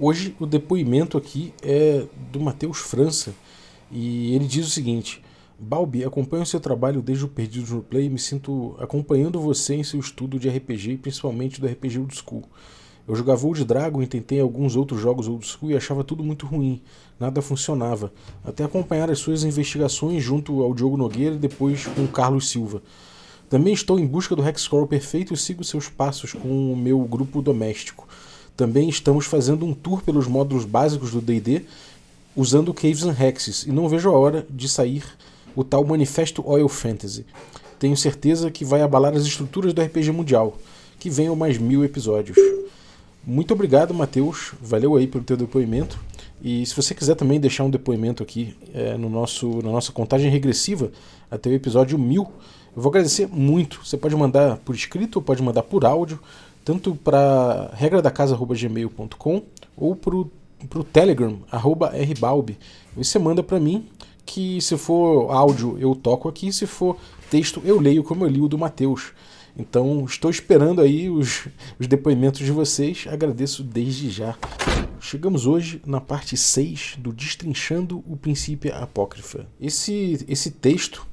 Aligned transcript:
Hoje 0.00 0.32
o 0.38 0.46
depoimento 0.46 1.18
aqui 1.18 1.52
é 1.60 2.06
do 2.30 2.38
Matheus 2.38 2.78
França 2.78 3.34
e 3.90 4.32
ele 4.32 4.46
diz 4.46 4.64
o 4.64 4.70
seguinte: 4.70 5.20
Balbi, 5.58 6.04
acompanho 6.04 6.46
seu 6.46 6.60
trabalho 6.60 7.02
desde 7.02 7.24
o 7.24 7.28
Perdidos 7.28 7.70
no 7.70 7.82
Play 7.82 8.06
e 8.06 8.08
me 8.08 8.18
sinto 8.18 8.76
acompanhando 8.78 9.40
você 9.40 9.74
em 9.74 9.82
seu 9.82 9.98
estudo 9.98 10.38
de 10.38 10.48
RPG, 10.48 10.98
principalmente 10.98 11.60
do 11.60 11.66
RPG 11.66 11.98
Old 11.98 12.14
School. 12.14 12.44
Eu 13.08 13.16
jogava 13.16 13.44
Old 13.44 13.64
Dragon 13.64 14.00
e 14.00 14.06
tentei 14.06 14.38
alguns 14.38 14.76
outros 14.76 15.00
jogos 15.00 15.26
Old 15.26 15.44
School 15.44 15.72
e 15.72 15.76
achava 15.76 16.04
tudo 16.04 16.22
muito 16.22 16.46
ruim, 16.46 16.80
nada 17.18 17.42
funcionava. 17.42 18.12
Até 18.44 18.62
acompanhar 18.62 19.10
as 19.10 19.18
suas 19.18 19.42
investigações 19.42 20.22
junto 20.22 20.62
ao 20.62 20.74
Diogo 20.74 20.96
Nogueira 20.96 21.34
e 21.34 21.38
depois 21.38 21.88
com 21.88 22.04
o 22.04 22.08
Carlos 22.08 22.48
Silva. 22.48 22.80
Também 23.50 23.74
estou 23.74 23.98
em 23.98 24.06
busca 24.06 24.36
do 24.36 24.46
Hexcrawl 24.46 24.86
perfeito 24.86 25.34
e 25.34 25.36
sigo 25.36 25.64
seus 25.64 25.88
passos 25.88 26.34
com 26.34 26.72
o 26.72 26.76
meu 26.76 27.00
grupo 27.00 27.42
doméstico. 27.42 28.06
Também 28.58 28.88
estamos 28.88 29.24
fazendo 29.24 29.64
um 29.64 29.72
tour 29.72 30.02
pelos 30.02 30.26
módulos 30.26 30.64
básicos 30.64 31.12
do 31.12 31.20
D&D 31.20 31.62
usando 32.34 32.74
Caves 32.74 33.04
and 33.04 33.14
Hexes 33.16 33.62
e 33.62 33.70
não 33.70 33.88
vejo 33.88 34.10
a 34.10 34.18
hora 34.18 34.44
de 34.50 34.68
sair 34.68 35.04
o 35.54 35.62
tal 35.62 35.84
Manifesto 35.84 36.42
Oil 36.44 36.68
Fantasy. 36.68 37.24
Tenho 37.78 37.96
certeza 37.96 38.50
que 38.50 38.64
vai 38.64 38.82
abalar 38.82 39.14
as 39.14 39.22
estruturas 39.22 39.72
do 39.72 39.80
RPG 39.80 40.10
mundial. 40.10 40.58
Que 40.98 41.08
venham 41.08 41.36
mais 41.36 41.56
mil 41.56 41.84
episódios. 41.84 42.36
Muito 43.24 43.54
obrigado, 43.54 43.94
Matheus. 43.94 44.54
Valeu 44.60 44.96
aí 44.96 45.06
pelo 45.06 45.22
teu 45.22 45.36
depoimento. 45.36 45.96
E 46.42 46.66
se 46.66 46.74
você 46.74 46.96
quiser 46.96 47.14
também 47.14 47.38
deixar 47.38 47.62
um 47.62 47.70
depoimento 47.70 48.24
aqui 48.24 48.56
é, 48.74 48.96
no 48.96 49.08
nosso, 49.08 49.62
na 49.62 49.70
nossa 49.70 49.92
contagem 49.92 50.32
regressiva 50.32 50.90
até 51.30 51.48
o 51.48 51.52
episódio 51.52 51.96
1000, 51.96 52.22
eu 52.76 52.82
vou 52.82 52.90
agradecer 52.90 53.28
muito. 53.28 53.80
Você 53.84 53.96
pode 53.96 54.16
mandar 54.16 54.56
por 54.56 54.74
escrito 54.74 55.22
pode 55.22 55.42
mandar 55.44 55.62
por 55.62 55.84
áudio 55.84 56.18
tanto 56.64 56.94
para 56.94 57.70
regra 57.74 58.02
da 58.02 58.10
casa@gmail.com 58.10 59.42
ou 59.76 59.96
para 59.96 60.14
o 60.14 60.84
Telegram 60.84 61.38
@rbalbi. 61.50 62.58
Você 62.96 63.18
manda 63.18 63.42
para 63.42 63.60
mim 63.60 63.88
que 64.26 64.60
se 64.60 64.76
for 64.76 65.30
áudio 65.30 65.78
eu 65.78 65.94
toco 65.94 66.28
aqui, 66.28 66.52
se 66.52 66.66
for 66.66 66.96
texto 67.30 67.62
eu 67.64 67.80
leio 67.80 68.04
como 68.04 68.24
eu 68.24 68.28
li 68.28 68.40
o 68.40 68.48
do 68.48 68.58
Matheus. 68.58 69.12
Então 69.56 70.04
estou 70.04 70.30
esperando 70.30 70.80
aí 70.80 71.10
os, 71.10 71.48
os 71.80 71.86
depoimentos 71.88 72.40
de 72.40 72.52
vocês, 72.52 73.06
agradeço 73.08 73.64
desde 73.64 74.10
já. 74.10 74.36
Chegamos 75.00 75.46
hoje 75.46 75.82
na 75.84 76.00
parte 76.00 76.36
6 76.36 76.96
do 76.98 77.12
Destrinchando 77.12 78.04
o 78.06 78.16
Princípio 78.16 78.72
Apócrifa. 78.74 79.46
Esse, 79.60 80.24
esse 80.28 80.52
texto 80.52 81.06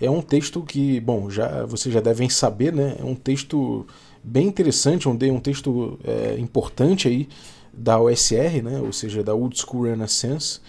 é 0.00 0.08
um 0.08 0.22
texto 0.22 0.62
que, 0.62 1.00
bom, 1.00 1.28
já 1.28 1.64
vocês 1.66 1.92
já 1.92 2.00
devem 2.00 2.28
saber, 2.28 2.72
né? 2.72 2.96
É 3.00 3.04
um 3.04 3.16
texto 3.16 3.84
bem 4.28 4.46
interessante, 4.46 5.08
um, 5.08 5.12
um 5.12 5.40
texto 5.40 5.98
é, 6.04 6.36
importante 6.38 7.08
aí 7.08 7.28
da 7.72 8.00
OSR, 8.00 8.62
né? 8.62 8.80
ou 8.80 8.92
seja, 8.92 9.22
da 9.22 9.34
Old 9.34 9.58
School 9.58 9.84
Renaissance. 9.84 10.60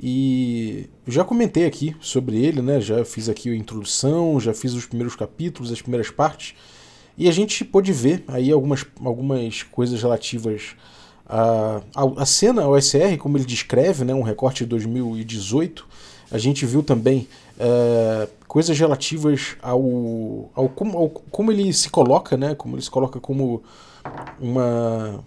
E 0.00 0.88
já 1.06 1.24
comentei 1.24 1.64
aqui 1.64 1.96
sobre 2.00 2.44
ele, 2.44 2.60
né? 2.60 2.80
já 2.80 3.04
fiz 3.04 3.28
aqui 3.28 3.50
a 3.50 3.56
introdução, 3.56 4.38
já 4.38 4.52
fiz 4.52 4.74
os 4.74 4.86
primeiros 4.86 5.16
capítulos, 5.16 5.72
as 5.72 5.80
primeiras 5.80 6.10
partes, 6.10 6.54
e 7.16 7.28
a 7.28 7.32
gente 7.32 7.64
pôde 7.64 7.92
ver 7.92 8.22
aí 8.28 8.52
algumas, 8.52 8.84
algumas 9.02 9.62
coisas 9.64 10.00
relativas 10.00 10.76
à, 11.28 11.82
à, 12.16 12.26
cena 12.26 12.66
OSR, 12.66 13.16
como 13.18 13.36
ele 13.36 13.44
descreve, 13.44 14.04
né? 14.04 14.14
um 14.14 14.22
recorte 14.22 14.64
de 14.64 14.70
2018. 14.70 15.86
A 16.30 16.38
gente 16.38 16.64
viu 16.64 16.82
também 16.82 17.28
é, 17.58 18.28
coisas 18.46 18.78
relativas 18.78 19.56
ao, 19.62 20.50
ao, 20.54 20.68
como, 20.68 20.96
ao, 20.96 21.08
como 21.08 21.52
ele 21.52 21.72
se 21.72 21.90
coloca, 21.90 22.36
né? 22.36 22.54
Como 22.54 22.76
ele 22.76 22.82
se 22.82 22.90
coloca 22.90 23.18
como 23.18 23.62
uma, 24.40 25.24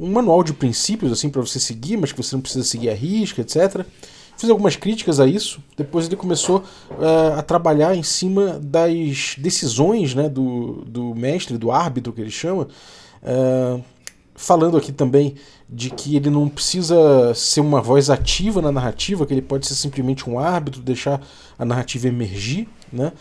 um 0.00 0.10
manual 0.10 0.42
de 0.42 0.52
princípios 0.52 1.12
assim 1.12 1.28
para 1.28 1.40
você 1.40 1.58
seguir, 1.58 1.96
mas 1.96 2.12
que 2.12 2.22
você 2.22 2.34
não 2.34 2.42
precisa 2.42 2.64
seguir 2.64 2.90
a 2.90 2.94
risca, 2.94 3.40
etc. 3.40 3.84
Fiz 4.36 4.50
algumas 4.50 4.76
críticas 4.76 5.18
a 5.18 5.26
isso. 5.26 5.60
Depois 5.76 6.06
ele 6.06 6.16
começou 6.16 6.58
uh, 6.90 7.38
a 7.38 7.42
trabalhar 7.42 7.96
em 7.96 8.02
cima 8.02 8.60
das 8.62 9.34
decisões 9.38 10.14
né, 10.14 10.28
do, 10.28 10.84
do 10.86 11.14
mestre, 11.14 11.56
do 11.56 11.72
árbitro 11.72 12.12
que 12.12 12.20
ele 12.20 12.30
chama, 12.30 12.68
uh, 13.22 13.82
falando 14.36 14.76
aqui 14.76 14.92
também 14.92 15.34
de 15.68 15.90
que 15.90 16.14
ele 16.14 16.30
não 16.30 16.48
precisa 16.48 17.34
ser 17.34 17.60
uma 17.60 17.80
voz 17.80 18.08
ativa 18.10 18.62
na 18.62 18.70
narrativa, 18.70 19.26
que 19.26 19.34
ele 19.34 19.42
pode 19.42 19.66
ser 19.66 19.74
simplesmente 19.74 20.28
um 20.28 20.38
árbitro, 20.38 20.80
deixar 20.80 21.20
a 21.58 21.64
narrativa 21.64 22.06
emergir, 22.06 22.68
né? 22.92 23.12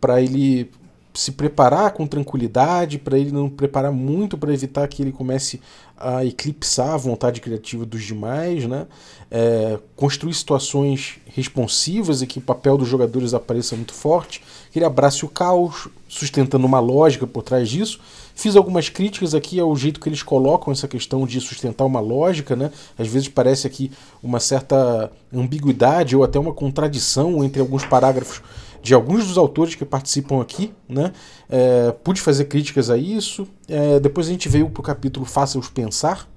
Para 0.00 0.22
ele 0.22 0.70
se 1.12 1.32
preparar 1.32 1.92
com 1.92 2.06
tranquilidade, 2.06 2.98
para 2.98 3.18
ele 3.18 3.32
não 3.32 3.48
preparar 3.48 3.90
muito 3.90 4.38
para 4.38 4.54
evitar 4.54 4.86
que 4.86 5.02
ele 5.02 5.10
comece 5.10 5.60
a 5.96 6.24
eclipsar 6.24 6.90
a 6.90 6.96
vontade 6.96 7.40
criativa 7.40 7.84
dos 7.84 8.02
demais, 8.04 8.64
né? 8.64 8.86
É, 9.30 9.78
construir 9.96 10.32
situações 10.32 11.18
responsivas 11.26 12.22
e 12.22 12.26
que 12.26 12.38
o 12.38 12.42
papel 12.42 12.78
dos 12.78 12.88
jogadores 12.88 13.34
apareça 13.34 13.76
muito 13.76 13.92
forte, 13.92 14.42
que 14.70 14.78
ele 14.78 14.86
abrace 14.86 15.24
o 15.24 15.28
caos, 15.28 15.88
sustentando 16.08 16.66
uma 16.66 16.80
lógica 16.80 17.26
por 17.26 17.42
trás 17.42 17.68
disso. 17.68 18.00
Fiz 18.34 18.56
algumas 18.56 18.88
críticas 18.88 19.34
aqui 19.34 19.60
ao 19.60 19.74
jeito 19.76 20.00
que 20.00 20.08
eles 20.08 20.22
colocam 20.22 20.72
essa 20.72 20.88
questão 20.88 21.26
de 21.26 21.40
sustentar 21.40 21.84
uma 21.84 22.00
lógica, 22.00 22.56
né? 22.56 22.70
Às 22.98 23.08
vezes 23.08 23.28
parece 23.28 23.66
aqui 23.66 23.90
uma 24.22 24.40
certa 24.40 25.10
ambiguidade 25.32 26.16
ou 26.16 26.24
até 26.24 26.38
uma 26.38 26.52
contradição 26.52 27.44
entre 27.44 27.60
alguns 27.60 27.84
parágrafos 27.84 28.42
de 28.82 28.94
alguns 28.94 29.26
dos 29.26 29.36
autores 29.36 29.74
que 29.74 29.84
participam 29.84 30.40
aqui, 30.40 30.72
né? 30.88 31.12
É, 31.48 31.92
pude 31.92 32.20
fazer 32.20 32.46
críticas 32.46 32.90
a 32.90 32.96
isso. 32.96 33.46
É, 33.68 34.00
depois 34.00 34.26
a 34.26 34.30
gente 34.30 34.48
veio 34.48 34.70
para 34.70 34.80
o 34.80 34.84
capítulo 34.84 35.26
Faça-os 35.26 35.68
Pensar, 35.68 36.28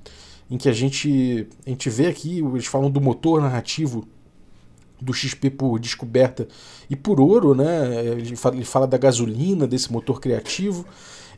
em 0.50 0.58
que 0.58 0.68
a 0.68 0.74
gente, 0.74 1.48
a 1.66 1.70
gente 1.70 1.90
vê 1.90 2.08
aqui, 2.08 2.40
eles 2.40 2.66
falam 2.66 2.92
do 2.92 3.00
motor 3.00 3.42
narrativo 3.42 4.06
do 5.02 5.14
XP 5.14 5.50
por 5.50 5.80
descoberta 5.80 6.48
e 6.90 6.96
por 6.96 7.20
ouro, 7.20 7.54
né? 7.54 8.06
Ele 8.06 8.36
fala, 8.36 8.56
ele 8.56 8.66
fala 8.66 8.88
da 8.88 8.98
gasolina, 8.98 9.68
desse 9.68 9.92
motor 9.92 10.20
criativo. 10.20 10.86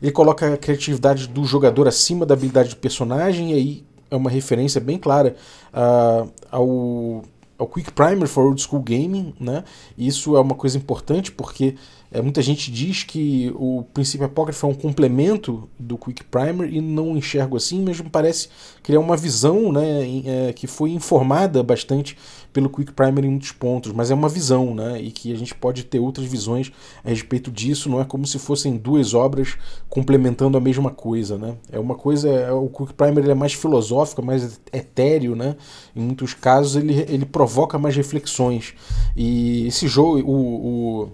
Ele 0.00 0.12
coloca 0.12 0.54
a 0.54 0.56
criatividade 0.56 1.28
do 1.28 1.44
jogador 1.44 1.88
acima 1.88 2.26
da 2.26 2.34
habilidade 2.34 2.70
do 2.70 2.76
personagem, 2.76 3.52
e 3.52 3.54
aí 3.54 3.84
é 4.10 4.16
uma 4.16 4.30
referência 4.30 4.80
bem 4.80 4.98
clara 4.98 5.34
uh, 5.72 6.30
ao 6.50 7.22
ao 7.58 7.66
Quick 7.66 7.90
Primer 7.92 8.28
for 8.28 8.44
Old 8.44 8.60
School 8.60 8.82
Gaming, 8.82 9.34
né? 9.40 9.64
Isso 9.96 10.36
é 10.36 10.40
uma 10.40 10.54
coisa 10.54 10.76
importante 10.76 11.32
porque 11.32 11.74
é, 12.10 12.22
muita 12.22 12.40
gente 12.40 12.70
diz 12.70 13.02
que 13.02 13.52
o 13.56 13.84
princípio 13.92 14.26
apócrifo 14.26 14.66
é 14.66 14.70
um 14.70 14.74
complemento 14.74 15.68
do 15.78 15.98
Quick 15.98 16.24
Primer 16.24 16.72
e 16.72 16.80
não 16.80 17.16
enxergo 17.16 17.56
assim, 17.56 17.82
mas 17.82 18.00
me 18.00 18.08
parece 18.08 18.48
criar 18.82 19.00
uma 19.00 19.16
visão 19.16 19.72
né, 19.72 20.06
é, 20.24 20.52
que 20.52 20.66
foi 20.66 20.90
informada 20.90 21.62
bastante 21.62 22.16
pelo 22.52 22.70
Quick 22.70 22.92
Primer 22.92 23.24
em 23.24 23.30
muitos 23.30 23.52
pontos, 23.52 23.92
mas 23.92 24.10
é 24.10 24.14
uma 24.14 24.28
visão, 24.28 24.74
né, 24.74 25.00
e 25.00 25.10
que 25.10 25.32
a 25.32 25.36
gente 25.36 25.54
pode 25.54 25.84
ter 25.84 25.98
outras 25.98 26.26
visões 26.26 26.72
a 27.04 27.10
respeito 27.10 27.50
disso, 27.50 27.88
não 27.88 28.00
é 28.00 28.04
como 28.04 28.26
se 28.26 28.38
fossem 28.38 28.76
duas 28.76 29.12
obras 29.12 29.56
complementando 29.88 30.56
a 30.56 30.60
mesma 30.60 30.90
coisa, 30.90 31.36
né? 31.36 31.56
É 31.70 31.78
uma 31.78 31.94
coisa, 31.94 32.28
é, 32.28 32.52
o 32.52 32.68
Quick 32.68 32.94
Primer 32.94 33.24
ele 33.24 33.32
é 33.32 33.34
mais 33.34 33.52
filosófico, 33.52 34.22
mais 34.22 34.60
etéreo, 34.72 35.34
né? 35.34 35.56
Em 35.94 36.00
muitos 36.00 36.34
casos 36.34 36.76
ele, 36.76 36.94
ele 37.08 37.26
provoca 37.26 37.78
mais 37.78 37.96
reflexões. 37.96 38.74
E 39.16 39.66
esse 39.66 39.88
jogo, 39.88 40.20
o, 40.20 41.02
o 41.02 41.08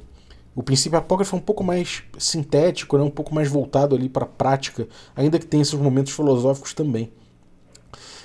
o 0.54 0.62
princípio 0.62 0.98
apócrifo 0.98 1.34
é 1.34 1.38
um 1.38 1.42
pouco 1.42 1.64
mais 1.64 2.02
sintético, 2.18 2.98
né? 2.98 3.04
um 3.04 3.10
pouco 3.10 3.34
mais 3.34 3.48
voltado 3.48 3.94
ali 3.94 4.08
para 4.08 4.24
a 4.24 4.28
prática, 4.28 4.86
ainda 5.16 5.38
que 5.38 5.46
tenha 5.46 5.62
esses 5.62 5.74
momentos 5.74 6.12
filosóficos 6.12 6.74
também. 6.74 7.10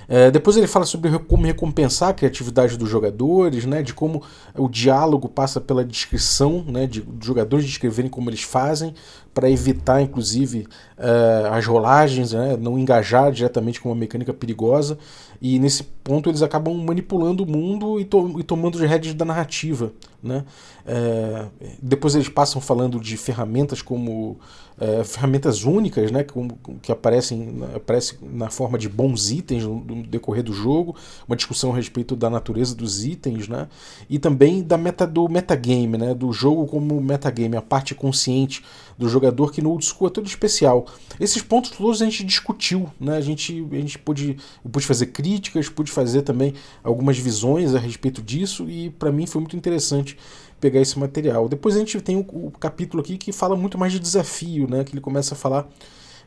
É, 0.10 0.32
depois 0.32 0.56
ele 0.56 0.68
fala 0.68 0.86
sobre 0.86 1.20
como 1.20 1.46
recompensar 1.46 2.10
a 2.10 2.14
criatividade 2.14 2.78
dos 2.78 2.90
jogadores, 2.90 3.66
né, 3.66 3.84
de 3.84 3.94
como 3.94 4.24
o 4.56 4.70
diálogo 4.70 5.28
passa 5.28 5.60
pela 5.60 5.84
descrição, 5.84 6.64
né, 6.66 6.88
de, 6.88 7.06
jogadores 7.22 7.66
descreverem 7.66 8.10
como 8.10 8.30
eles 8.30 8.42
fazem, 8.42 8.94
para 9.34 9.50
evitar, 9.52 10.02
inclusive, 10.02 10.66
uh, 10.98 11.54
as 11.54 11.66
rolagens, 11.66 12.32
né, 12.32 12.58
não 12.58 12.80
engajar 12.80 13.32
diretamente 13.32 13.82
com 13.82 13.90
uma 13.90 13.96
mecânica 13.96 14.34
perigosa. 14.34 14.98
E 15.42 15.60
nesse 15.60 15.84
ponto 15.84 16.30
eles 16.30 16.42
acabam 16.42 16.74
manipulando 16.74 17.44
o 17.44 17.48
mundo 17.48 18.00
e, 18.00 18.06
to 18.06 18.40
e 18.40 18.44
tomando 18.44 18.78
as 18.78 18.90
rédeas 18.90 19.14
da 19.14 19.26
narrativa. 19.26 19.94
Né? 20.22 20.44
É, 20.86 21.46
depois 21.82 22.16
eles 22.16 22.30
passam 22.30 22.62
falando 22.62 23.00
de 23.00 23.16
ferramentas 23.18 23.82
como 23.82 24.40
é, 24.80 25.04
ferramentas 25.04 25.64
únicas 25.64 26.12
né, 26.12 26.24
que, 26.24 26.34
que 26.82 26.92
aparecem, 26.92 27.60
aparecem 27.76 28.20
na 28.22 28.50
forma 28.50 28.78
de 28.78 28.88
bons 28.88 29.32
itens 29.32 29.64
no, 29.64 30.04
decorrer 30.04 30.44
do 30.44 30.54
jogo, 30.54 30.96
uma 31.28 31.36
discussão 31.36 31.72
a 31.72 31.76
respeito 31.76 32.16
da 32.16 32.30
natureza 32.30 32.76
dos 32.76 33.04
itens, 33.04 33.48
né, 33.48 33.68
e 34.10 34.20
também 34.20 34.62
da 34.62 34.78
meta, 34.78 35.08
do 35.08 35.28
metagame, 35.28 35.98
né, 35.98 36.14
do 36.14 36.32
jogo 36.32 36.68
como 36.68 37.00
metagame, 37.02 37.58
a 37.58 37.62
parte 37.62 37.96
consciente 37.96 38.64
do 38.98 39.08
jogador 39.08 39.52
que 39.52 39.62
no 39.62 39.70
old 39.70 39.86
school 39.86 40.08
é 40.08 40.12
todo 40.12 40.26
especial. 40.26 40.86
Esses 41.20 41.42
pontos 41.42 41.72
todos 41.72 42.02
a 42.02 42.06
gente 42.06 42.24
discutiu, 42.24 42.90
né? 43.00 43.16
A 43.16 43.22
gente, 43.22 43.66
a 43.72 43.76
gente 43.76 44.00
pôde, 44.00 44.38
eu 44.64 44.72
pude 44.72 44.86
fazer 44.86 45.08
críticas, 45.08 45.70
pude 45.70 45.92
fazer 45.92 46.24
também 46.24 46.56
algumas 46.84 47.18
visões 47.18 47.76
a 47.76 47.80
respeito 47.80 48.22
disso 48.22 48.68
e 48.70 48.90
para 48.90 49.12
mim 49.12 49.28
foi 49.28 49.40
muito 49.42 49.56
interessante 49.56 50.18
pegar 50.60 50.82
esse 50.82 50.98
material. 50.98 51.48
Depois 51.48 51.76
a 51.76 51.80
gente 51.80 52.00
tem 52.02 52.18
o, 52.18 52.52
capítulo 52.52 53.02
aqui 53.02 53.18
que 53.18 53.32
fala 53.32 53.56
muito 53.56 53.78
mais 53.78 53.94
de 53.94 54.00
desafio, 54.00 54.68
né? 54.70 54.84
Que 54.84 54.94
ele 54.94 55.02
começa 55.02 55.34
a 55.34 55.38
falar 55.38 55.70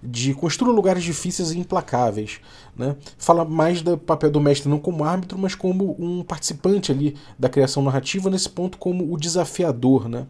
de 0.03 0.33
construir 0.33 0.73
lugares 0.73 1.03
difíceis 1.03 1.51
e 1.53 1.59
implacáveis. 1.59 2.41
Né? 2.77 2.97
Fala 3.19 3.45
mais 3.45 3.83
do 3.83 3.99
papel 3.99 4.31
do 4.31 4.41
mestre 4.41 4.69
não 4.69 4.79
como 4.79 5.05
árbitro, 5.05 5.39
mas 5.39 5.55
como 5.55 5.95
um 5.99 6.23
participante 6.23 6.91
ali 6.91 7.17
da 7.39 7.49
criação 7.49 7.83
narrativa, 7.83 8.31
nesse 8.31 8.49
ponto 8.49 8.79
como 8.79 9.13
o 9.13 9.19
desafiador. 9.19 10.09
Né? 10.09 10.27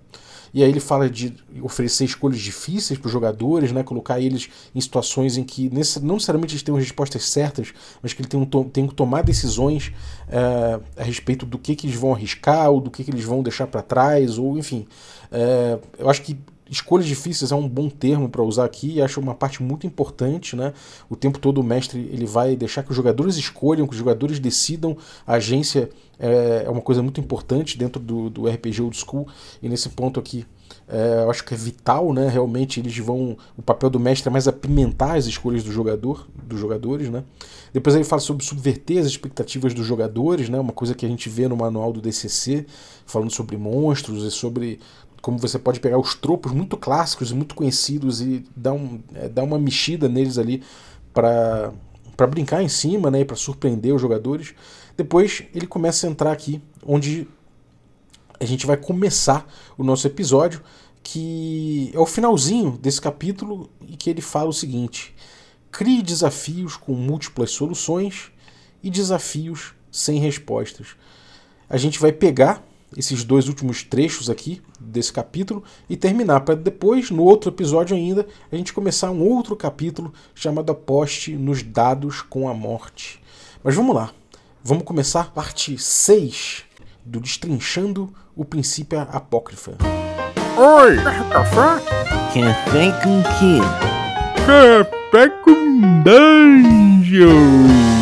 E 0.52 0.62
aí 0.62 0.70
ele 0.70 0.80
fala 0.80 1.08
de 1.08 1.34
oferecer 1.62 2.04
escolhas 2.04 2.40
difíceis 2.40 2.98
para 2.98 3.06
os 3.06 3.12
jogadores, 3.12 3.72
né? 3.72 3.82
colocar 3.82 4.20
eles 4.20 4.48
em 4.74 4.80
situações 4.80 5.36
em 5.36 5.44
que 5.44 5.70
não 6.02 6.14
necessariamente 6.14 6.54
eles 6.54 6.62
têm 6.62 6.74
as 6.74 6.82
respostas 6.82 7.24
certas, 7.24 7.72
mas 8.02 8.12
que 8.12 8.22
eles 8.22 8.28
têm, 8.28 8.40
um, 8.40 8.88
que 8.88 8.94
tomar 8.94 9.22
decisões 9.22 9.92
é, 10.28 10.80
a 11.00 11.04
respeito 11.04 11.46
do 11.46 11.58
que, 11.58 11.76
que 11.76 11.86
eles 11.86 11.96
vão 11.96 12.12
arriscar, 12.14 12.70
ou 12.70 12.80
do 12.80 12.90
que, 12.90 13.04
que 13.04 13.10
eles 13.10 13.24
vão 13.24 13.42
deixar 13.42 13.66
para 13.66 13.82
trás, 13.82 14.38
ou 14.38 14.58
enfim. 14.58 14.86
É, 15.30 15.78
eu 15.98 16.10
acho 16.10 16.22
que 16.22 16.36
escolhas 16.70 17.06
difíceis 17.06 17.50
é 17.50 17.54
um 17.54 17.68
bom 17.68 17.88
termo 17.90 18.28
para 18.28 18.42
usar 18.42 18.64
aqui 18.64 18.92
e 18.92 19.02
acho 19.02 19.20
uma 19.20 19.34
parte 19.34 19.62
muito 19.62 19.86
importante, 19.86 20.54
né? 20.54 20.72
O 21.08 21.16
tempo 21.16 21.38
todo 21.38 21.58
o 21.58 21.64
mestre 21.64 22.08
ele 22.12 22.24
vai 22.24 22.54
deixar 22.54 22.84
que 22.84 22.90
os 22.90 22.96
jogadores 22.96 23.36
escolham, 23.36 23.86
que 23.86 23.92
os 23.92 23.98
jogadores 23.98 24.38
decidam. 24.38 24.96
A 25.26 25.34
agência 25.34 25.90
é, 26.18 26.62
é 26.66 26.70
uma 26.70 26.80
coisa 26.80 27.02
muito 27.02 27.20
importante 27.20 27.76
dentro 27.76 28.00
do, 28.00 28.30
do 28.30 28.48
RPG 28.48 28.80
Old 28.80 28.96
School 28.96 29.26
e 29.60 29.68
nesse 29.68 29.88
ponto 29.88 30.20
aqui 30.20 30.46
é, 30.88 31.22
eu 31.22 31.30
acho 31.30 31.44
que 31.44 31.54
é 31.54 31.56
vital, 31.56 32.12
né? 32.12 32.28
Realmente 32.28 32.80
eles 32.80 32.96
vão. 32.98 33.36
O 33.56 33.62
papel 33.62 33.88
do 33.88 34.00
mestre 34.00 34.28
é 34.28 34.32
mais 34.32 34.48
apimentar 34.48 35.16
as 35.16 35.26
escolhas 35.26 35.62
do 35.62 35.70
jogador, 35.70 36.26
dos 36.42 36.58
jogadores, 36.58 37.08
né? 37.08 37.22
Depois 37.72 37.94
ele 37.94 38.04
fala 38.04 38.20
sobre 38.20 38.44
subverter 38.44 38.98
as 38.98 39.06
expectativas 39.06 39.72
dos 39.72 39.86
jogadores, 39.86 40.48
né? 40.48 40.58
Uma 40.58 40.72
coisa 40.72 40.94
que 40.94 41.06
a 41.06 41.08
gente 41.08 41.28
vê 41.28 41.46
no 41.46 41.56
manual 41.56 41.92
do 41.92 42.00
DCC, 42.00 42.66
falando 43.06 43.30
sobre 43.30 43.56
monstros 43.56 44.24
e 44.24 44.30
sobre 44.30 44.80
como 45.20 45.38
você 45.38 45.58
pode 45.58 45.80
pegar 45.80 45.98
os 45.98 46.14
tropos 46.14 46.52
muito 46.52 46.76
clássicos 46.76 47.32
muito 47.32 47.54
conhecidos 47.54 48.20
e 48.20 48.44
dar, 48.56 48.72
um, 48.72 49.00
é, 49.14 49.28
dar 49.28 49.42
uma 49.42 49.58
mexida 49.58 50.08
neles 50.08 50.38
ali 50.38 50.62
para 51.12 51.72
para 52.16 52.26
brincar 52.26 52.62
em 52.62 52.68
cima, 52.68 53.10
né, 53.10 53.24
para 53.24 53.34
surpreender 53.34 53.94
os 53.94 54.02
jogadores. 54.02 54.52
Depois 54.94 55.42
ele 55.54 55.66
começa 55.66 56.06
a 56.06 56.10
entrar 56.10 56.30
aqui 56.30 56.60
onde 56.84 57.26
a 58.38 58.44
gente 58.44 58.66
vai 58.66 58.76
começar 58.76 59.50
o 59.78 59.82
nosso 59.82 60.06
episódio, 60.06 60.62
que 61.02 61.90
é 61.94 61.98
o 61.98 62.04
finalzinho 62.04 62.72
desse 62.72 63.00
capítulo 63.00 63.70
e 63.88 63.96
que 63.96 64.10
ele 64.10 64.20
fala 64.20 64.50
o 64.50 64.52
seguinte: 64.52 65.14
crie 65.72 66.02
desafios 66.02 66.76
com 66.76 66.92
múltiplas 66.92 67.52
soluções 67.52 68.30
e 68.82 68.90
desafios 68.90 69.72
sem 69.90 70.18
respostas. 70.18 70.88
A 71.70 71.78
gente 71.78 71.98
vai 71.98 72.12
pegar 72.12 72.62
esses 72.96 73.24
dois 73.24 73.48
últimos 73.48 73.82
trechos 73.82 74.28
aqui 74.28 74.60
desse 74.78 75.12
capítulo 75.12 75.62
e 75.88 75.96
terminar, 75.96 76.40
para 76.40 76.56
depois, 76.56 77.10
no 77.10 77.22
outro 77.22 77.50
episódio 77.50 77.96
ainda, 77.96 78.26
a 78.50 78.56
gente 78.56 78.72
começar 78.72 79.10
um 79.10 79.22
outro 79.22 79.54
capítulo 79.56 80.12
chamado 80.34 80.72
Aposte 80.72 81.32
nos 81.32 81.62
Dados 81.62 82.22
com 82.22 82.48
a 82.48 82.54
Morte. 82.54 83.20
Mas 83.62 83.74
vamos 83.74 83.94
lá, 83.94 84.10
vamos 84.62 84.84
começar 84.84 85.32
parte 85.32 85.78
6 85.78 86.64
do 87.04 87.20
Destrinchando 87.20 88.12
o 88.34 88.44
Princípio 88.44 89.00
Apócrifa. 89.00 89.72
Oi! 90.56 90.96
Café? 91.30 91.84
Café 92.32 92.92
com 93.02 93.22
quê? 93.38 93.60
Café 94.46 95.28
com 95.44 96.02
dungeon! 96.02 97.99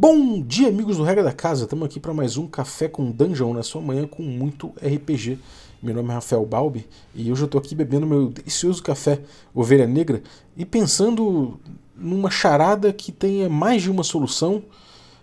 Bom 0.00 0.40
dia, 0.40 0.68
amigos 0.68 0.96
do 0.96 1.02
Regra 1.02 1.24
da 1.24 1.32
Casa. 1.32 1.64
Estamos 1.64 1.84
aqui 1.84 1.98
para 1.98 2.14
mais 2.14 2.36
um 2.36 2.46
Café 2.46 2.86
com 2.86 3.10
Dungeon 3.10 3.52
na 3.52 3.64
sua 3.64 3.82
manhã 3.82 4.06
com 4.06 4.22
muito 4.22 4.68
RPG. 4.76 5.40
Meu 5.82 5.92
nome 5.92 6.10
é 6.10 6.12
Rafael 6.12 6.46
Balbi 6.46 6.86
e 7.16 7.32
hoje 7.32 7.42
eu 7.42 7.46
estou 7.46 7.58
aqui 7.58 7.74
bebendo 7.74 8.06
meu 8.06 8.28
delicioso 8.28 8.80
café 8.80 9.20
Ovelha 9.52 9.88
Negra 9.88 10.22
e 10.56 10.64
pensando 10.64 11.58
numa 11.96 12.30
charada 12.30 12.92
que 12.92 13.10
tenha 13.10 13.48
mais 13.48 13.82
de 13.82 13.90
uma 13.90 14.04
solução, 14.04 14.62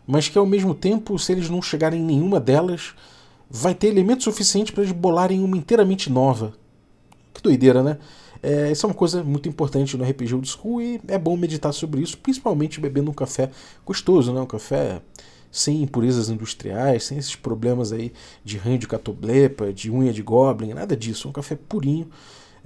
mas 0.05 0.27
que 0.27 0.37
ao 0.37 0.45
mesmo 0.45 0.75
tempo, 0.75 1.17
se 1.17 1.31
eles 1.31 1.49
não 1.49 1.61
chegarem 1.61 2.01
em 2.01 2.05
nenhuma 2.05 2.37
delas, 2.37 2.95
vai 3.49 3.73
ter 3.73 3.87
elementos 3.87 4.25
suficientes 4.25 4.73
para 4.73 4.83
eles 4.83 4.93
bolarem 4.93 5.41
uma 5.41 5.55
inteiramente 5.55 6.11
nova. 6.11 6.51
Que 7.33 7.41
doideira, 7.41 7.81
né? 7.81 7.97
É, 8.45 8.71
isso 8.71 8.85
é 8.85 8.89
uma 8.89 8.95
coisa 8.95 9.23
muito 9.23 9.49
importante 9.49 9.97
no 9.97 10.03
RPG 10.03 10.35
Old 10.35 10.47
School 10.47 10.79
e 10.79 11.01
é 11.07 11.17
bom 11.17 11.35
meditar 11.35 11.73
sobre 11.73 12.01
isso, 12.01 12.15
principalmente 12.19 12.79
bebendo 12.79 13.09
um 13.09 13.13
café 13.13 13.49
gostoso, 13.83 14.31
né? 14.31 14.39
um 14.39 14.45
café 14.45 15.01
sem 15.51 15.81
impurezas 15.81 16.29
industriais, 16.29 17.05
sem 17.05 17.17
esses 17.17 17.35
problemas 17.35 17.91
aí 17.91 18.13
de 18.43 18.57
ranho 18.59 18.77
de 18.77 18.87
catoblepa, 18.87 19.73
de 19.73 19.89
unha 19.89 20.13
de 20.13 20.21
goblin, 20.21 20.75
nada 20.75 20.95
disso. 20.95 21.27
Um 21.27 21.31
café 21.31 21.55
purinho 21.55 22.07